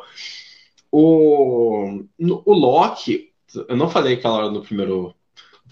[0.91, 3.31] O, o Loki,
[3.67, 5.15] eu não falei aquela hora no primeiro,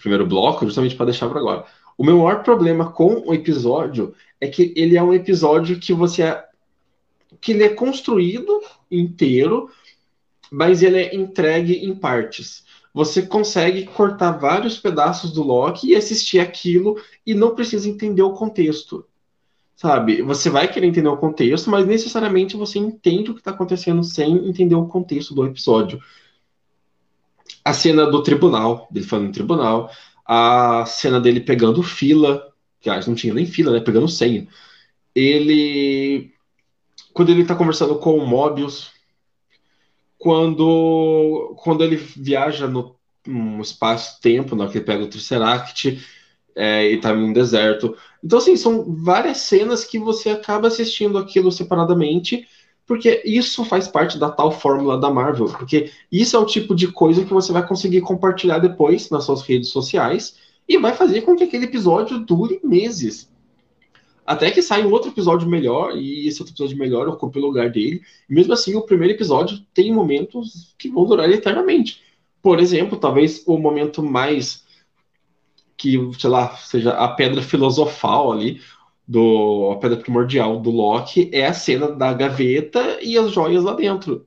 [0.02, 1.64] primeiro bloco, justamente para deixar para agora.
[1.96, 6.22] O meu maior problema com o episódio é que ele é um episódio que você
[6.22, 6.44] é,
[7.40, 9.70] que ele é construído inteiro,
[10.50, 16.40] mas ele é entregue em partes você consegue cortar vários pedaços do Loki e assistir
[16.40, 19.06] aquilo e não precisa entender o contexto.
[19.74, 20.22] Sabe?
[20.22, 24.46] Você vai querer entender o contexto, mas necessariamente você entende o que está acontecendo sem
[24.46, 25.98] entender o contexto do episódio.
[27.64, 29.90] A cena do tribunal, dele falando no tribunal,
[30.26, 33.80] a cena dele pegando fila, que ah, não tinha nem fila, né?
[33.80, 34.46] Pegando senha.
[35.14, 36.32] Ele.
[37.12, 38.90] Quando ele está conversando com o Mobius,
[40.18, 42.96] quando, quando ele viaja no
[43.26, 46.04] um espaço-tempo, né, que ele pega o Tesseract
[46.54, 47.96] é, e tá num deserto.
[48.22, 52.48] Então, assim, são várias cenas que você acaba assistindo aquilo separadamente,
[52.86, 56.88] porque isso faz parte da tal fórmula da Marvel, porque isso é o tipo de
[56.88, 60.36] coisa que você vai conseguir compartilhar depois nas suas redes sociais
[60.68, 63.30] e vai fazer com que aquele episódio dure meses.
[64.24, 67.70] Até que sai um outro episódio melhor, e esse outro episódio melhor ocupa o lugar
[67.70, 68.02] dele.
[68.28, 72.00] Mesmo assim, o primeiro episódio tem momentos que vão durar eternamente.
[72.40, 74.64] Por exemplo, talvez o momento mais
[75.76, 78.60] que, sei lá, seja a pedra filosofal ali,
[79.06, 83.74] do a pedra primordial do Loki, é a cena da gaveta e as joias lá
[83.74, 84.26] dentro.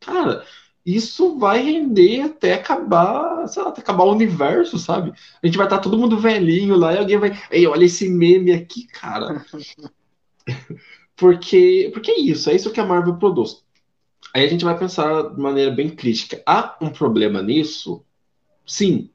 [0.00, 0.44] Cara,
[0.84, 5.12] isso vai render até acabar, sei lá, até acabar o universo, sabe?
[5.42, 7.36] A gente vai estar todo mundo velhinho lá e alguém vai.
[7.50, 9.44] Ei, olha esse meme aqui, cara.
[11.16, 13.64] porque, porque é isso, é isso que a Marvel produz.
[14.32, 16.42] Aí a gente vai pensar de maneira bem crítica.
[16.46, 18.04] Há um problema nisso?
[18.64, 19.10] Sim.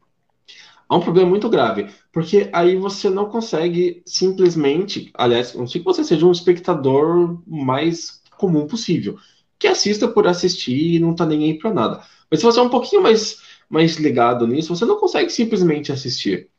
[0.92, 1.88] Há um problema muito grave.
[2.12, 5.10] Porque aí você não consegue simplesmente.
[5.14, 9.18] Aliás, não sei que você seja um espectador mais comum possível
[9.58, 12.04] que assista por assistir e não tá nem aí nada.
[12.30, 16.50] Mas se você é um pouquinho mais, mais ligado nisso, você não consegue simplesmente assistir.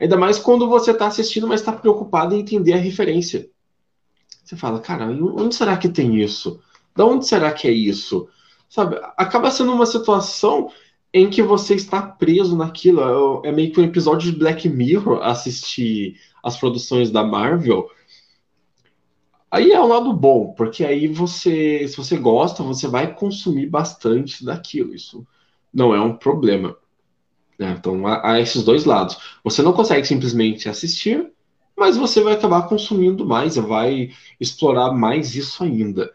[0.00, 3.48] Ainda mais quando você está assistindo, mas está preocupado em entender a referência.
[4.42, 6.58] Você fala, cara, onde será que tem isso?
[6.96, 8.28] Da onde será que é isso?
[8.68, 8.98] Sabe?
[9.16, 10.72] Acaba sendo uma situação
[11.12, 13.42] em que você está preso naquilo.
[13.44, 17.88] É, é meio que um episódio de Black Mirror assistir as produções da Marvel
[19.50, 24.44] Aí é o lado bom, porque aí você, se você gosta, você vai consumir bastante
[24.44, 24.94] daquilo.
[24.94, 25.26] Isso
[25.72, 26.76] não é um problema.
[27.58, 27.74] Né?
[27.78, 29.16] Então há, há, esses dois lados.
[29.44, 31.32] Você não consegue simplesmente assistir,
[31.76, 36.12] mas você vai acabar consumindo mais, vai explorar mais isso ainda.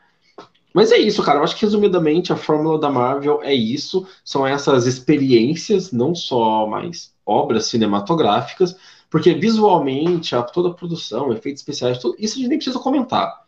[0.74, 1.40] Mas é isso, cara.
[1.40, 4.08] Eu acho que resumidamente a fórmula da Marvel é isso.
[4.24, 8.76] São essas experiências, não só mais obras cinematográficas,
[9.10, 13.42] porque visualmente, a, toda a produção, efeitos especiais, tudo, isso a gente nem precisa comentar.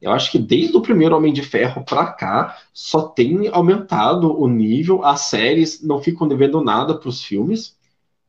[0.00, 4.46] Eu acho que desde o primeiro Homem de Ferro para cá, só tem aumentado o
[4.48, 5.04] nível.
[5.04, 7.76] As séries não ficam devendo nada para os filmes.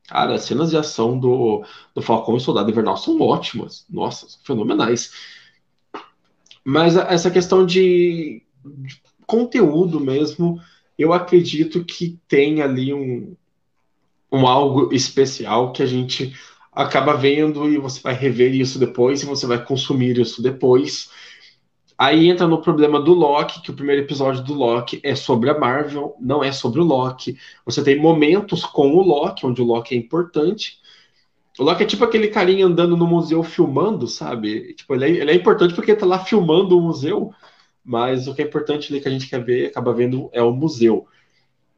[0.08, 3.86] Cara, as cenas de ação do, do Falcão e Soldado Invernal são ótimas.
[3.90, 5.12] Nossa, fenomenais.
[6.66, 10.60] Mas essa questão de, de conteúdo mesmo,
[10.98, 13.36] eu acredito que tem ali um,
[14.32, 16.34] um algo especial que a gente
[16.72, 21.10] acaba vendo e você vai rever isso depois e você vai consumir isso depois.
[21.98, 25.58] Aí entra no problema do Loki, que o primeiro episódio do Loki é sobre a
[25.58, 27.38] Marvel, não é sobre o Loki.
[27.66, 30.80] Você tem momentos com o Loki, onde o Loki é importante.
[31.58, 34.74] O Loki é tipo aquele carinha andando no museu filmando, sabe?
[34.74, 37.32] Tipo, ele é, ele é importante porque ele tá lá filmando o museu,
[37.84, 40.52] mas o que é importante ali que a gente quer ver, acaba vendo, é o
[40.52, 41.08] museu.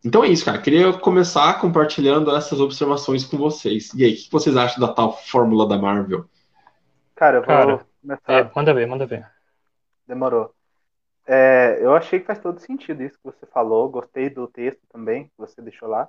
[0.03, 0.61] Então é isso, cara.
[0.61, 3.93] Queria começar compartilhando essas observações com vocês.
[3.93, 6.25] E aí, o que vocês acham da tal fórmula da Marvel?
[7.15, 8.33] Cara, eu vou Cara, começar.
[8.33, 9.27] É, manda ver, manda ver.
[10.07, 10.53] Demorou.
[11.25, 13.89] É, eu achei que faz todo sentido isso que você falou.
[13.89, 16.07] Gostei do texto também que você deixou lá.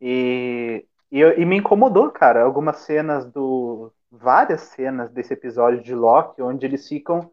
[0.00, 3.92] E, e, eu- e me incomodou, cara, algumas cenas do.
[4.10, 7.32] Várias cenas desse episódio de Loki, onde eles ficam.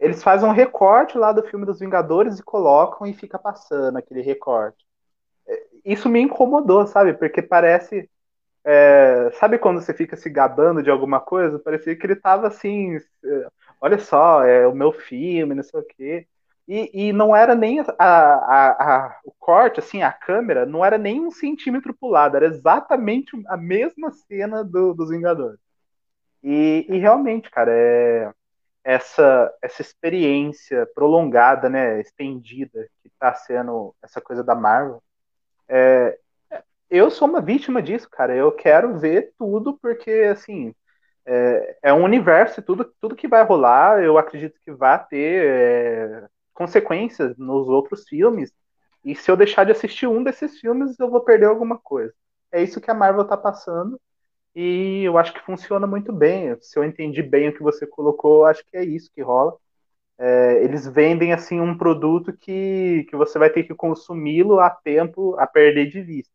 [0.00, 4.22] Eles fazem um recorte lá do filme dos Vingadores e colocam e fica passando aquele
[4.22, 4.84] recorte.
[5.48, 7.14] É, Isso me incomodou, sabe?
[7.14, 8.08] Porque parece.
[8.64, 11.58] é, sabe quando você fica se gabando de alguma coisa?
[11.58, 12.96] Parecia que ele tava assim.
[13.24, 13.48] é,
[13.80, 16.26] olha só, é o meu filme, não sei o quê.
[16.70, 20.96] E, e não era nem a, a- a- o corte, assim, a câmera, não era
[20.98, 25.58] nem um centímetro pro lado, era exatamente a mesma cena do- dos Vingadores.
[26.42, 28.32] E, e realmente, cara, é
[28.84, 35.02] essa, essa experiência prolongada, né, estendida, que tá sendo essa coisa da Marvel.
[35.68, 36.18] é,
[36.90, 38.34] eu sou uma vítima disso, cara.
[38.34, 40.74] Eu quero ver tudo, porque, assim,
[41.26, 45.44] é, é um universo e tudo, tudo que vai rolar, eu acredito que vai ter
[45.46, 48.52] é, consequências nos outros filmes.
[49.04, 52.12] E se eu deixar de assistir um desses filmes, eu vou perder alguma coisa.
[52.52, 54.00] É isso que a Marvel tá passando.
[54.54, 56.56] E eu acho que funciona muito bem.
[56.60, 59.56] Se eu entendi bem o que você colocou, acho que é isso que rola.
[60.18, 65.34] É, eles vendem assim um produto que, que você vai ter que consumi-lo a tempo
[65.38, 66.34] a perder de vista.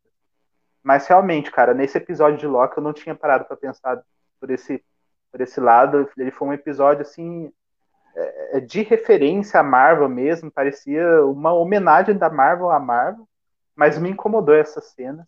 [0.82, 4.02] Mas realmente, cara, nesse episódio de Loki eu não tinha parado para pensar
[4.40, 4.84] por esse,
[5.32, 6.10] por esse lado.
[6.18, 7.52] Ele foi um episódio assim
[8.62, 13.28] de referência à Marvel mesmo, parecia uma homenagem da Marvel à Marvel,
[13.76, 15.26] mas me incomodou essas cenas.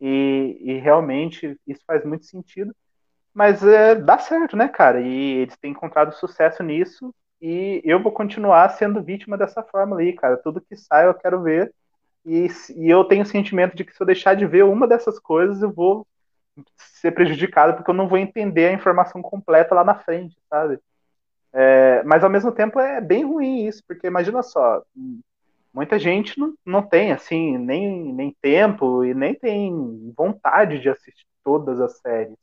[0.00, 2.74] E, e realmente isso faz muito sentido.
[3.32, 5.00] Mas é, dá certo, né, cara?
[5.00, 7.14] E eles têm encontrado sucesso nisso.
[7.40, 10.36] E eu vou continuar sendo vítima dessa forma aí, cara.
[10.36, 11.72] Tudo que sai eu quero ver.
[12.24, 12.46] E,
[12.76, 15.60] e eu tenho o sentimento de que se eu deixar de ver uma dessas coisas,
[15.62, 16.06] eu vou
[16.76, 20.78] ser prejudicado, porque eu não vou entender a informação completa lá na frente, sabe?
[21.56, 24.82] É, mas ao mesmo tempo é bem ruim isso, porque imagina só,
[25.72, 31.24] muita gente não, não tem assim nem, nem tempo e nem tem vontade de assistir
[31.44, 32.36] todas as séries.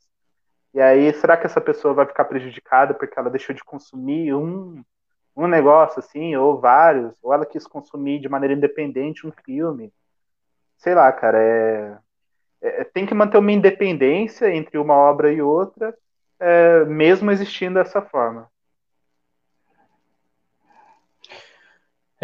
[0.72, 4.82] E aí, será que essa pessoa vai ficar prejudicada porque ela deixou de consumir um,
[5.36, 9.92] um negócio assim, ou vários, ou ela quis consumir de maneira independente um filme?
[10.78, 11.98] Sei lá, cara, é,
[12.62, 15.94] é tem que manter uma independência entre uma obra e outra,
[16.40, 18.50] é, mesmo existindo dessa forma.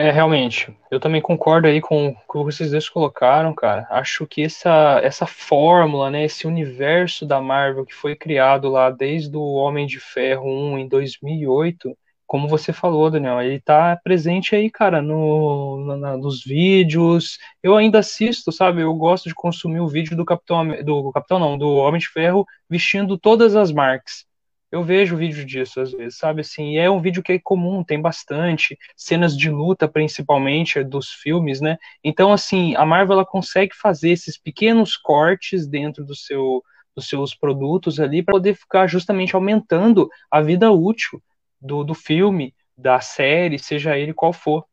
[0.01, 3.85] É, realmente, eu também concordo aí com o que vocês dois colocaram, cara.
[3.91, 9.37] Acho que essa, essa fórmula, né, esse universo da Marvel que foi criado lá desde
[9.37, 14.71] o Homem de Ferro 1 em 2008, como você falou, Daniel, ele tá presente aí,
[14.71, 17.37] cara, no, na, nos vídeos.
[17.61, 18.83] Eu ainda assisto, sabe?
[18.83, 22.47] Eu gosto de consumir o vídeo do Capitão, do Capitão não, do Homem de Ferro
[22.71, 24.28] vestindo todas as marcas.
[24.71, 27.83] Eu vejo vídeo disso às vezes, sabe assim, e é um vídeo que é comum,
[27.83, 31.79] tem bastante cenas de luta, principalmente dos filmes, né?
[32.05, 36.62] Então, assim, a Marvel ela consegue fazer esses pequenos cortes dentro do seu,
[36.95, 41.23] dos seus produtos ali para poder ficar justamente aumentando a vida útil
[41.59, 44.68] do, do filme, da série, seja ele qual for.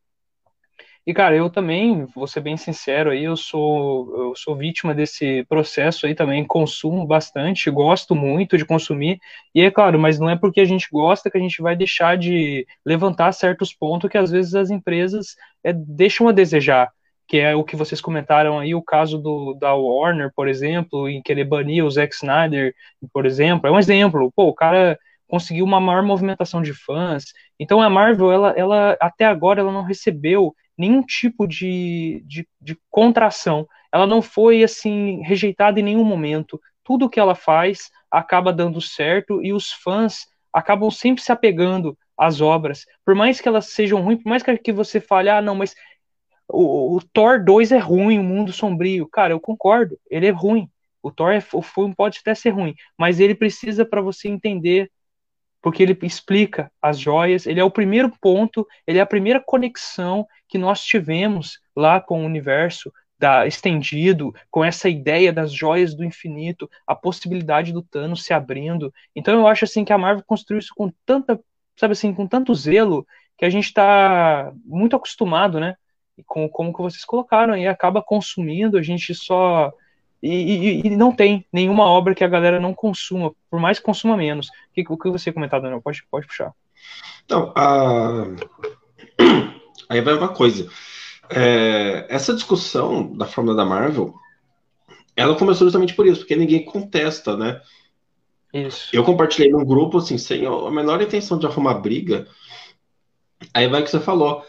[1.06, 5.46] E, cara, eu também, vou ser bem sincero aí, eu sou, eu sou vítima desse
[5.46, 9.20] processo aí também, consumo bastante, gosto muito de consumir,
[9.54, 12.18] e é claro, mas não é porque a gente gosta que a gente vai deixar
[12.18, 16.92] de levantar certos pontos que às vezes as empresas é, deixam a desejar,
[17.28, 21.22] que é o que vocês comentaram aí, o caso do, da Warner, por exemplo, em
[21.22, 22.74] querer banir o Zack Snyder,
[23.14, 24.98] por exemplo, é um exemplo, pô, o cara
[25.28, 27.26] conseguiu uma maior movimentação de fãs,
[27.60, 32.78] então a Marvel, ela, ela até agora, ela não recebeu nenhum tipo de, de, de,
[32.90, 33.68] contração.
[33.92, 36.60] Ela não foi assim rejeitada em nenhum momento.
[36.84, 42.42] Tudo que ela faz acaba dando certo e os fãs acabam sempre se apegando às
[42.42, 42.86] obras.
[43.04, 45.76] Por mais que elas sejam ruins, por mais que você fale, ah, não, mas
[46.48, 49.08] o, o Thor 2 é ruim, o Mundo Sombrio.
[49.08, 50.70] Cara, eu concordo, ele é ruim.
[51.02, 54.90] O Thor é, o filme pode até ser ruim, mas ele precisa para você entender
[55.66, 60.28] porque ele explica as joias, ele é o primeiro ponto, ele é a primeira conexão
[60.48, 66.04] que nós tivemos lá com o universo da, estendido, com essa ideia das joias do
[66.04, 68.94] infinito, a possibilidade do Thanos se abrindo.
[69.16, 71.40] Então eu acho assim que a Marvel construiu isso com tanta,
[71.76, 73.04] sabe assim, com tanto zelo,
[73.36, 75.74] que a gente está muito acostumado, né?
[76.28, 79.74] Com como que vocês colocaram, e acaba consumindo, a gente só.
[80.22, 83.86] E, e, e, não tem nenhuma obra que a galera não consuma, por mais que
[83.86, 84.48] consuma menos.
[84.48, 85.82] O que, o que você comentar, Daniel?
[85.82, 86.52] Pode, pode puxar.
[87.26, 88.26] Então, a...
[89.90, 90.70] aí vai uma coisa.
[91.30, 94.14] É, essa discussão da fórmula da Marvel,
[95.16, 97.62] ela começou justamente por isso, porque ninguém contesta, né?
[98.54, 98.90] Isso.
[98.94, 102.28] Eu compartilhei num grupo, assim, sem a menor intenção de arrumar briga.
[103.54, 104.44] Aí vai o que você falou.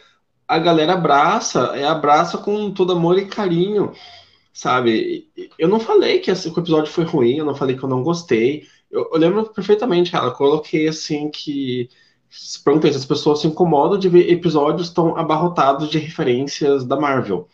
[0.47, 3.93] A galera abraça, é abraça com todo amor e carinho,
[4.57, 5.29] sabe?
[5.59, 8.03] Eu não falei que, que o episódio foi ruim, eu não falei que eu não
[8.03, 8.67] gostei.
[8.91, 11.91] Eu, eu lembro perfeitamente, cara, eu coloquei assim que
[12.65, 17.47] perguntei se as pessoas se incomodam de ver episódios tão abarrotados de referências da Marvel.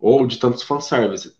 [0.00, 1.32] Ou de tantos fanservice.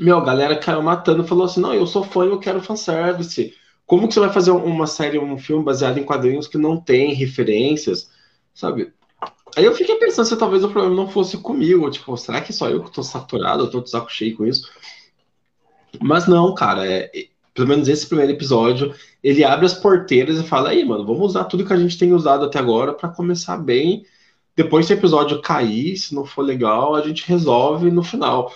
[0.00, 3.54] Meu, a galera caiu matando falou assim: não, eu sou fã e eu quero fanservice.
[3.84, 7.12] Como que você vai fazer uma série, um filme baseado em quadrinhos que não tem
[7.12, 8.10] referências,
[8.54, 8.90] sabe?
[9.56, 11.90] Aí eu fiquei pensando se talvez o problema não fosse comigo.
[11.90, 14.70] Tipo, será que só eu que tô saturado, eu tô de saco cheio com isso?
[16.00, 17.10] Mas não, cara, é,
[17.54, 21.44] pelo menos esse primeiro episódio, ele abre as porteiras e fala: aí, mano, vamos usar
[21.44, 24.04] tudo que a gente tem usado até agora para começar bem.
[24.56, 28.52] Depois, se o episódio cair, se não for legal, a gente resolve no final.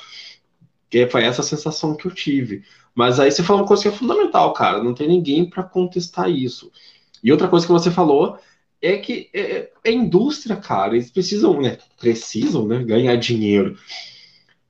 [0.90, 2.62] Que foi essa sensação que eu tive.
[2.94, 4.82] Mas aí você falou uma coisa que é fundamental, cara.
[4.82, 6.70] Não tem ninguém para contestar isso.
[7.22, 8.38] E outra coisa que você falou
[8.80, 10.94] é que é, é indústria, cara.
[10.94, 11.78] Eles precisam, né?
[11.98, 12.82] Precisam, né?
[12.84, 13.76] Ganhar dinheiro.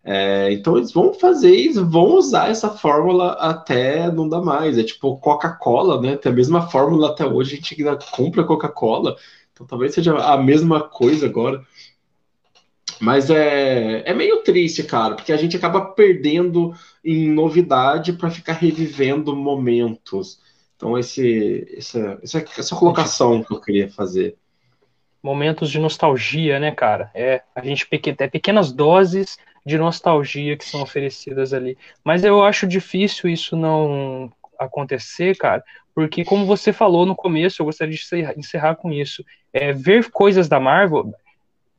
[0.08, 4.78] É, então eles vão fazer, eles vão usar essa fórmula até não dá mais.
[4.78, 6.16] É tipo Coca-Cola, né?
[6.16, 9.16] Tem a mesma fórmula até hoje, a gente ainda compra Coca-Cola.
[9.52, 11.64] Então talvez seja a mesma coisa agora.
[13.00, 16.72] Mas é, é meio triste, cara, porque a gente acaba perdendo
[17.04, 20.40] em novidade para ficar revivendo momentos.
[20.76, 24.36] Então, esse, essa, essa, colocação que eu queria fazer.
[25.22, 27.10] Momentos de nostalgia, né, cara?
[27.14, 31.78] É, a gente é pequenas doses de nostalgia que são oferecidas ali.
[32.04, 35.64] Mas eu acho difícil isso não acontecer, cara,
[35.94, 39.24] porque como você falou no começo, eu gostaria de encerrar com isso.
[39.52, 41.12] É, ver coisas da Marvel.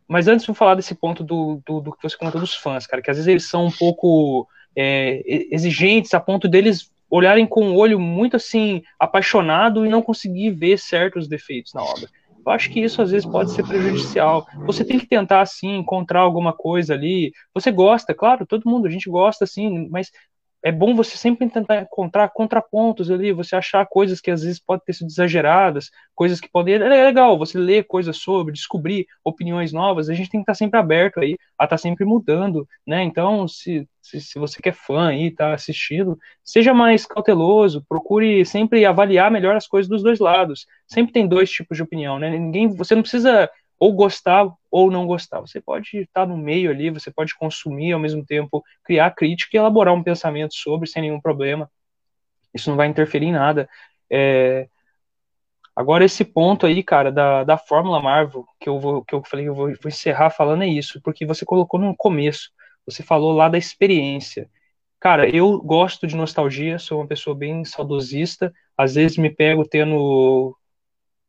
[0.08, 3.02] Mas antes de falar desse ponto do, do, do, que você comentou dos fãs, cara,
[3.02, 7.76] que às vezes eles são um pouco é, exigentes a ponto deles olharem com o
[7.76, 12.10] olho muito assim apaixonado e não conseguir ver certos defeitos na obra.
[12.46, 14.46] Eu acho que isso às vezes pode ser prejudicial.
[14.66, 17.34] Você tem que tentar, assim, encontrar alguma coisa ali.
[17.54, 20.12] Você gosta, claro, todo mundo, a gente gosta, assim, mas
[20.64, 24.84] é bom você sempre tentar encontrar contrapontos ali, você achar coisas que às vezes podem
[24.86, 26.76] ter sido exageradas, coisas que podem.
[26.76, 30.80] É legal você ler coisas sobre, descobrir opiniões novas, a gente tem que estar sempre
[30.80, 33.04] aberto aí a estar sempre mudando, né?
[33.04, 38.86] Então, se, se, se você quer fã aí, tá assistindo, seja mais cauteloso, procure sempre
[38.86, 40.66] avaliar melhor as coisas dos dois lados.
[40.88, 42.30] Sempre tem dois tipos de opinião, né?
[42.30, 43.50] Ninguém, você não precisa
[43.80, 45.40] ou gostar ou não gostar.
[45.42, 49.60] Você pode estar no meio ali, você pode consumir ao mesmo tempo, criar crítica e
[49.60, 51.70] elaborar um pensamento sobre sem nenhum problema.
[52.54, 53.70] Isso não vai interferir em nada.
[54.10, 54.68] É...
[55.76, 59.46] Agora, esse ponto aí, cara, da, da Fórmula Marvel, que eu, vou, que eu falei
[59.46, 62.50] que eu vou, vou encerrar falando é isso, porque você colocou no começo,
[62.84, 64.50] você falou lá da experiência.
[65.00, 70.58] Cara, eu gosto de nostalgia, sou uma pessoa bem saudosista, às vezes me pego tendo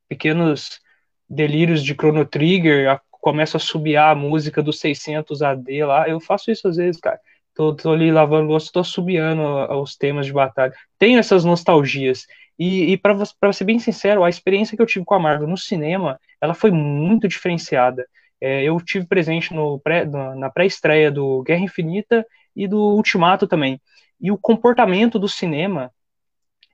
[0.09, 0.80] pequenos
[1.29, 6.09] delírios de Chrono Trigger, a, começo a subiar a música do 600 AD lá.
[6.09, 7.20] Eu faço isso às vezes, cara.
[7.55, 9.43] Tô, tô ali lavando louça, tô subiando
[9.83, 10.72] os temas de batalha.
[10.99, 12.26] Tenho essas nostalgias.
[12.59, 15.57] E, e para ser bem sincero, a experiência que eu tive com a Marvel no
[15.57, 18.07] cinema, ela foi muito diferenciada.
[18.41, 22.25] É, eu tive presente no pré, na pré-estreia do Guerra Infinita
[22.55, 23.80] e do Ultimato também.
[24.21, 25.92] E o comportamento do cinema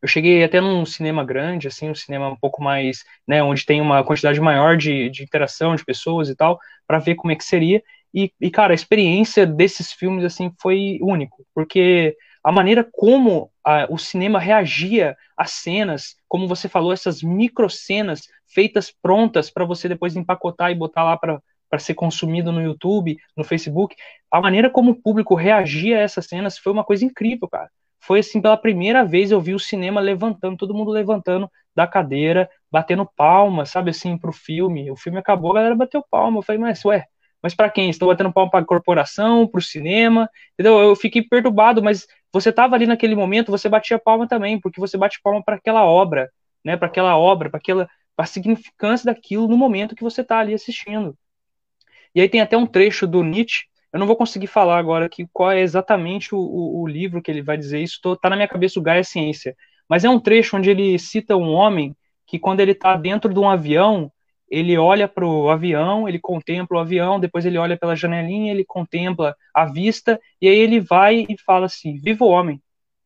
[0.05, 3.81] eu cheguei até num cinema grande, assim, um cinema um pouco mais, né, onde tem
[3.81, 7.43] uma quantidade maior de, de interação de pessoas e tal, para ver como é que
[7.43, 7.83] seria.
[8.13, 12.15] E, e, cara, a experiência desses filmes, assim, foi único, porque
[12.45, 18.29] a maneira como a, o cinema reagia às cenas, como você falou, essas micro cenas
[18.47, 21.41] feitas prontas para você depois empacotar e botar lá para
[21.71, 23.97] para ser consumido no YouTube, no Facebook,
[24.31, 27.69] a maneira como o público reagia a essas cenas foi uma coisa incrível, cara
[28.07, 32.51] foi assim, pela primeira vez eu vi o cinema levantando, todo mundo levantando da cadeira,
[32.71, 34.91] batendo palma, sabe assim, pro filme.
[34.91, 36.39] O filme acabou, a galera bateu palma.
[36.39, 37.07] Eu falei, mas ué,
[37.43, 37.89] mas para quem?
[37.89, 40.79] Estão batendo palma para a corporação, para o cinema, entendeu?
[40.81, 44.99] Eu fiquei perturbado, mas você estava ali naquele momento, você batia palma também, porque você
[44.99, 46.31] bate palma para aquela obra,
[46.65, 46.77] né?
[46.77, 51.17] Para aquela obra, para aquela a significância daquilo no momento que você está ali assistindo.
[52.15, 53.65] E aí tem até um trecho do Nietzsche
[53.95, 57.31] eu não vou conseguir falar agora aqui qual é exatamente o, o, o livro que
[57.31, 59.57] ele vai dizer isso, tô, tá na minha cabeça o Gaia Ciência.
[59.89, 61.95] Mas é um trecho onde ele cita um homem
[62.27, 64.11] que, quando ele está dentro de um avião,
[64.51, 68.65] ele olha para o avião, ele contempla o avião, depois ele olha pela janelinha, ele
[68.65, 72.61] contempla a vista, e aí ele vai e fala assim: Viva o homem!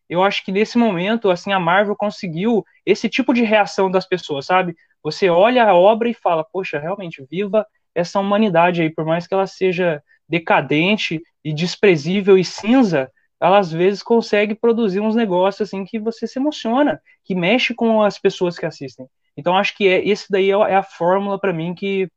[0.09, 4.47] Eu acho que nesse momento, assim, a Marvel conseguiu esse tipo de reação das pessoas,
[4.47, 4.75] sabe?
[5.03, 9.35] Você olha a obra e fala: Poxa, realmente, viva essa humanidade aí, por mais que
[9.35, 13.11] ela seja decadente e desprezível e cinza,
[13.41, 18.03] ela às vezes consegue produzir uns negócios assim que você se emociona, que mexe com
[18.03, 19.07] as pessoas que assistem.
[19.37, 22.11] Então acho que é, esse daí é, é a fórmula para mim que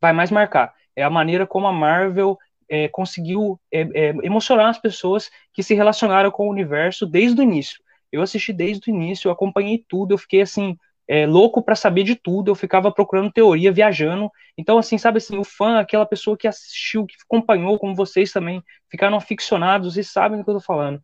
[0.00, 0.74] vai mais marcar.
[0.94, 2.38] É a maneira como a Marvel
[2.68, 7.44] é, conseguiu é, é, emocionar as pessoas que se relacionaram com o universo desde o
[7.44, 7.82] início.
[8.12, 10.76] Eu assisti desde o início, acompanhei tudo, eu fiquei assim
[11.08, 14.30] é, louco para saber de tudo, eu ficava procurando teoria, viajando.
[14.58, 18.62] Então, assim, sabe assim, o fã, aquela pessoa que assistiu, que acompanhou, como vocês também,
[18.90, 21.00] ficaram aficionados e sabem do que eu tô falando.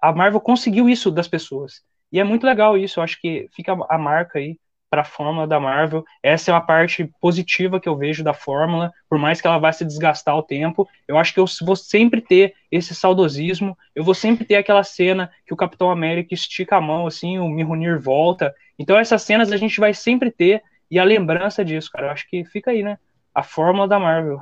[0.00, 1.82] A Marvel conseguiu isso das pessoas.
[2.12, 4.58] E é muito legal isso, eu acho que fica a marca aí
[4.94, 6.04] para a fórmula da Marvel.
[6.22, 9.72] Essa é a parte positiva que eu vejo da fórmula, por mais que ela vá
[9.72, 10.88] se desgastar ao tempo.
[11.08, 15.32] Eu acho que eu vou sempre ter esse saudosismo, eu vou sempre ter aquela cena
[15.44, 18.54] que o Capitão América estica a mão assim, o Mihunir volta.
[18.78, 22.06] Então essas cenas a gente vai sempre ter e a lembrança disso, cara.
[22.06, 22.96] Eu acho que fica aí, né?
[23.34, 24.38] A fórmula da Marvel.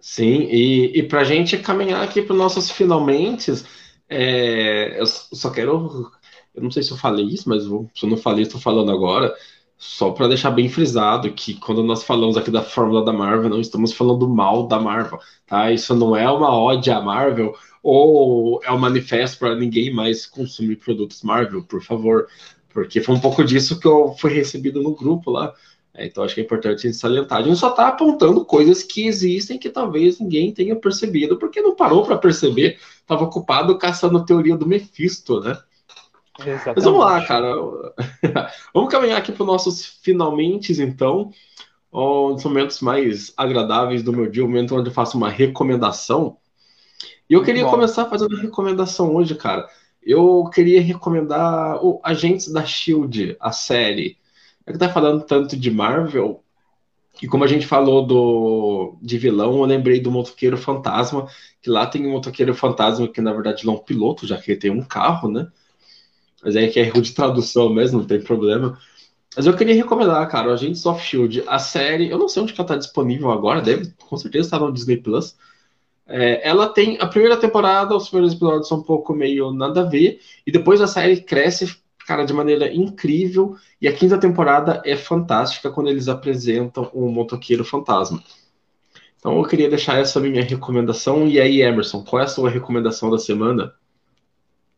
[0.00, 3.52] Sim, e, e para gente caminhar aqui para os nossos finalmente,
[4.08, 6.10] é, eu só quero
[6.54, 8.90] eu não sei se eu falei isso, mas vou, se eu não falei, estou falando
[8.90, 9.34] agora.
[9.76, 13.60] Só para deixar bem frisado que quando nós falamos aqui da fórmula da Marvel, não
[13.60, 15.70] estamos falando mal da Marvel, tá?
[15.72, 20.76] Isso não é uma ode à Marvel ou é um manifesto para ninguém mais consumir
[20.76, 22.28] produtos Marvel, por favor,
[22.70, 25.52] porque foi um pouco disso que eu fui recebido no grupo lá.
[25.92, 27.38] É, então acho que é importante a gente salientar.
[27.38, 31.76] A gente só está apontando coisas que existem que talvez ninguém tenha percebido, porque não
[31.76, 35.56] parou para perceber, estava ocupado caçando teoria do Mephisto, né?
[36.38, 36.76] Exatamente.
[36.76, 37.54] Mas vamos lá, cara.
[38.74, 41.30] vamos caminhar aqui para os nossos finalmente, então.
[41.92, 46.38] Um dos momentos mais agradáveis do meu dia, o momento onde eu faço uma recomendação.
[47.30, 49.68] E eu queria começar fazendo uma recomendação hoje, cara.
[50.02, 54.18] Eu queria recomendar o Agentes da Shield, a série.
[54.66, 56.44] É que tá falando tanto de Marvel,
[57.22, 61.28] e como a gente falou do de vilão, eu lembrei do motoqueiro fantasma,
[61.62, 64.52] que lá tem um motoqueiro fantasma que na verdade não é um piloto, já que
[64.52, 65.48] ele tem um carro, né?
[66.44, 68.78] Mas é que é erro de tradução mesmo, não tem problema.
[69.36, 72.52] Mas eu queria recomendar, cara, o Agents of Shield, a série, eu não sei onde
[72.52, 75.36] que ela tá disponível agora, deve com certeza estar no Disney Plus.
[76.06, 79.84] É, ela tem a primeira temporada, os primeiros episódios são um pouco meio nada a
[79.84, 81.76] ver, e depois a série cresce,
[82.06, 87.10] cara, de maneira incrível, e a quinta temporada é fantástica quando eles apresentam o um
[87.10, 88.22] motoqueiro fantasma.
[89.18, 91.26] Então eu queria deixar essa minha recomendação.
[91.26, 93.72] E aí, Emerson, qual é a sua recomendação da semana?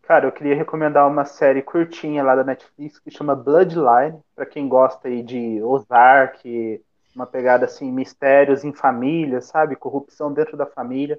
[0.06, 4.68] Cara, eu queria recomendar uma série curtinha lá da Netflix que chama Bloodline, para quem
[4.68, 6.80] gosta aí de Ozark,
[7.12, 9.74] uma pegada assim, mistérios em família, sabe?
[9.74, 11.18] Corrupção dentro da família.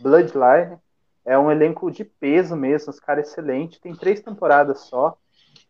[0.00, 0.78] Bloodline
[1.26, 5.14] é um elenco de peso mesmo, os caras excelentes, tem três temporadas só.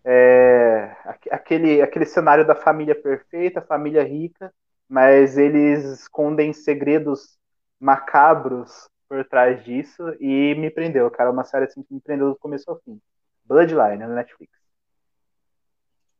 [0.05, 0.95] É,
[1.33, 4.55] aquele, aquele cenário da família perfeita, família rica,
[4.89, 7.37] mas eles escondem segredos
[7.81, 11.31] macabros por trás disso e me prendeu, cara.
[11.31, 12.99] Uma série assim que me prendeu do começo ao fim.
[13.45, 14.51] Bloodline, na Netflix.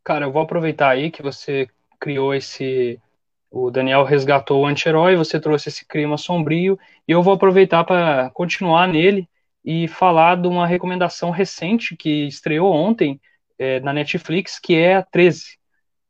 [0.03, 1.67] Cara, eu vou aproveitar aí que você
[1.99, 3.01] criou esse.
[3.49, 8.29] O Daniel resgatou o anti-herói, você trouxe esse clima sombrio, e eu vou aproveitar para
[8.29, 9.27] continuar nele
[9.65, 13.19] e falar de uma recomendação recente que estreou ontem
[13.57, 15.57] é, na Netflix, que é a 13.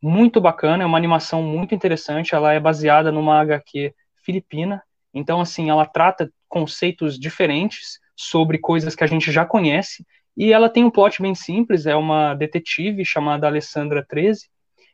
[0.02, 4.84] Muito bacana, é uma animação muito interessante, ela é baseada numa HQ filipina,
[5.14, 10.06] então, assim, ela trata conceitos diferentes sobre coisas que a gente já conhece.
[10.36, 14.48] E ela tem um plot bem simples, é uma detetive chamada Alessandra 13,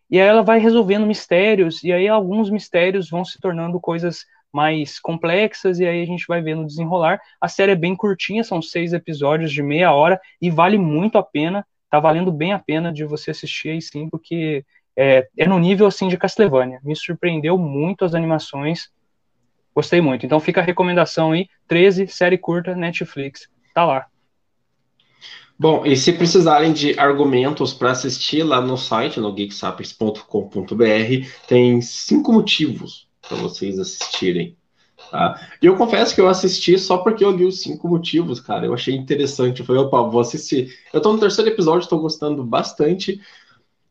[0.09, 4.99] e aí ela vai resolvendo mistérios, e aí alguns mistérios vão se tornando coisas mais
[4.99, 7.21] complexas, e aí a gente vai vendo desenrolar.
[7.39, 11.23] A série é bem curtinha, são seis episódios de meia hora, e vale muito a
[11.23, 14.65] pena, tá valendo bem a pena de você assistir aí sim, porque
[14.97, 16.79] é, é no nível assim de Castlevania.
[16.83, 18.89] Me surpreendeu muito as animações,
[19.75, 20.25] Gostei muito.
[20.25, 23.47] Então fica a recomendação aí, 13, série curta, Netflix.
[23.73, 24.05] Tá lá.
[25.57, 32.31] Bom, e se precisarem de argumentos para assistir lá no site, no geeksapiens.com.br, tem cinco
[32.31, 34.55] motivos para vocês assistirem.
[35.11, 35.49] Tá?
[35.61, 38.65] E eu confesso que eu assisti só porque eu li os cinco motivos, cara.
[38.65, 39.59] Eu achei interessante.
[39.59, 40.73] Eu falei, opa, vou assistir.
[40.93, 43.19] Eu tô no terceiro episódio, estou gostando bastante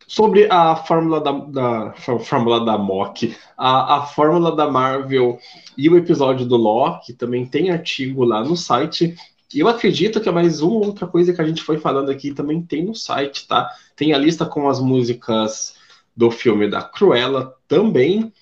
[0.08, 5.38] sobre a fórmula da, da fórmula da Mock, a, a fórmula da Marvel
[5.76, 9.14] e o episódio do Loki, também tem artigo lá no site.
[9.52, 12.32] E eu acredito que é mais uma outra coisa que a gente foi falando aqui
[12.32, 13.70] também tem no site, tá?
[13.94, 15.74] Tem a lista com as músicas
[16.16, 18.32] do filme da Cruella também.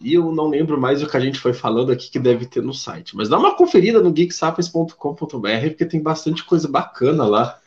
[0.00, 2.62] E eu não lembro mais o que a gente foi falando aqui que deve ter
[2.62, 3.16] no site.
[3.16, 4.96] Mas dá uma conferida no geeksapiens.com.br,
[5.68, 7.58] porque tem bastante coisa bacana lá.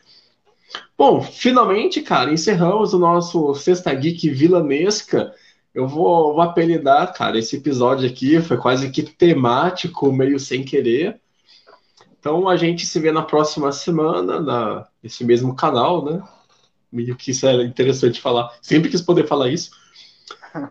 [0.96, 5.34] Bom, finalmente, cara, encerramos o nosso Sexta Geek Vilanesca.
[5.74, 11.20] Eu vou, vou apelidar, cara, esse episódio aqui foi quase que temático, meio sem querer.
[12.18, 16.22] Então a gente se vê na próxima semana, na, nesse mesmo canal, né?
[16.92, 18.54] Meio que isso era interessante falar.
[18.60, 19.70] Sempre quis poder falar isso.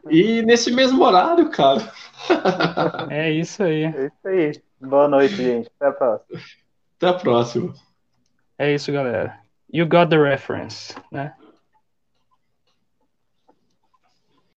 [0.09, 1.91] E nesse mesmo horário, cara.
[3.09, 3.83] É isso aí.
[3.83, 4.61] É isso aí.
[4.79, 5.69] Boa noite, gente.
[5.79, 6.39] Até a próxima.
[6.97, 7.73] Até a próxima.
[8.59, 9.40] É isso, galera.
[9.71, 11.31] You got the reference, né?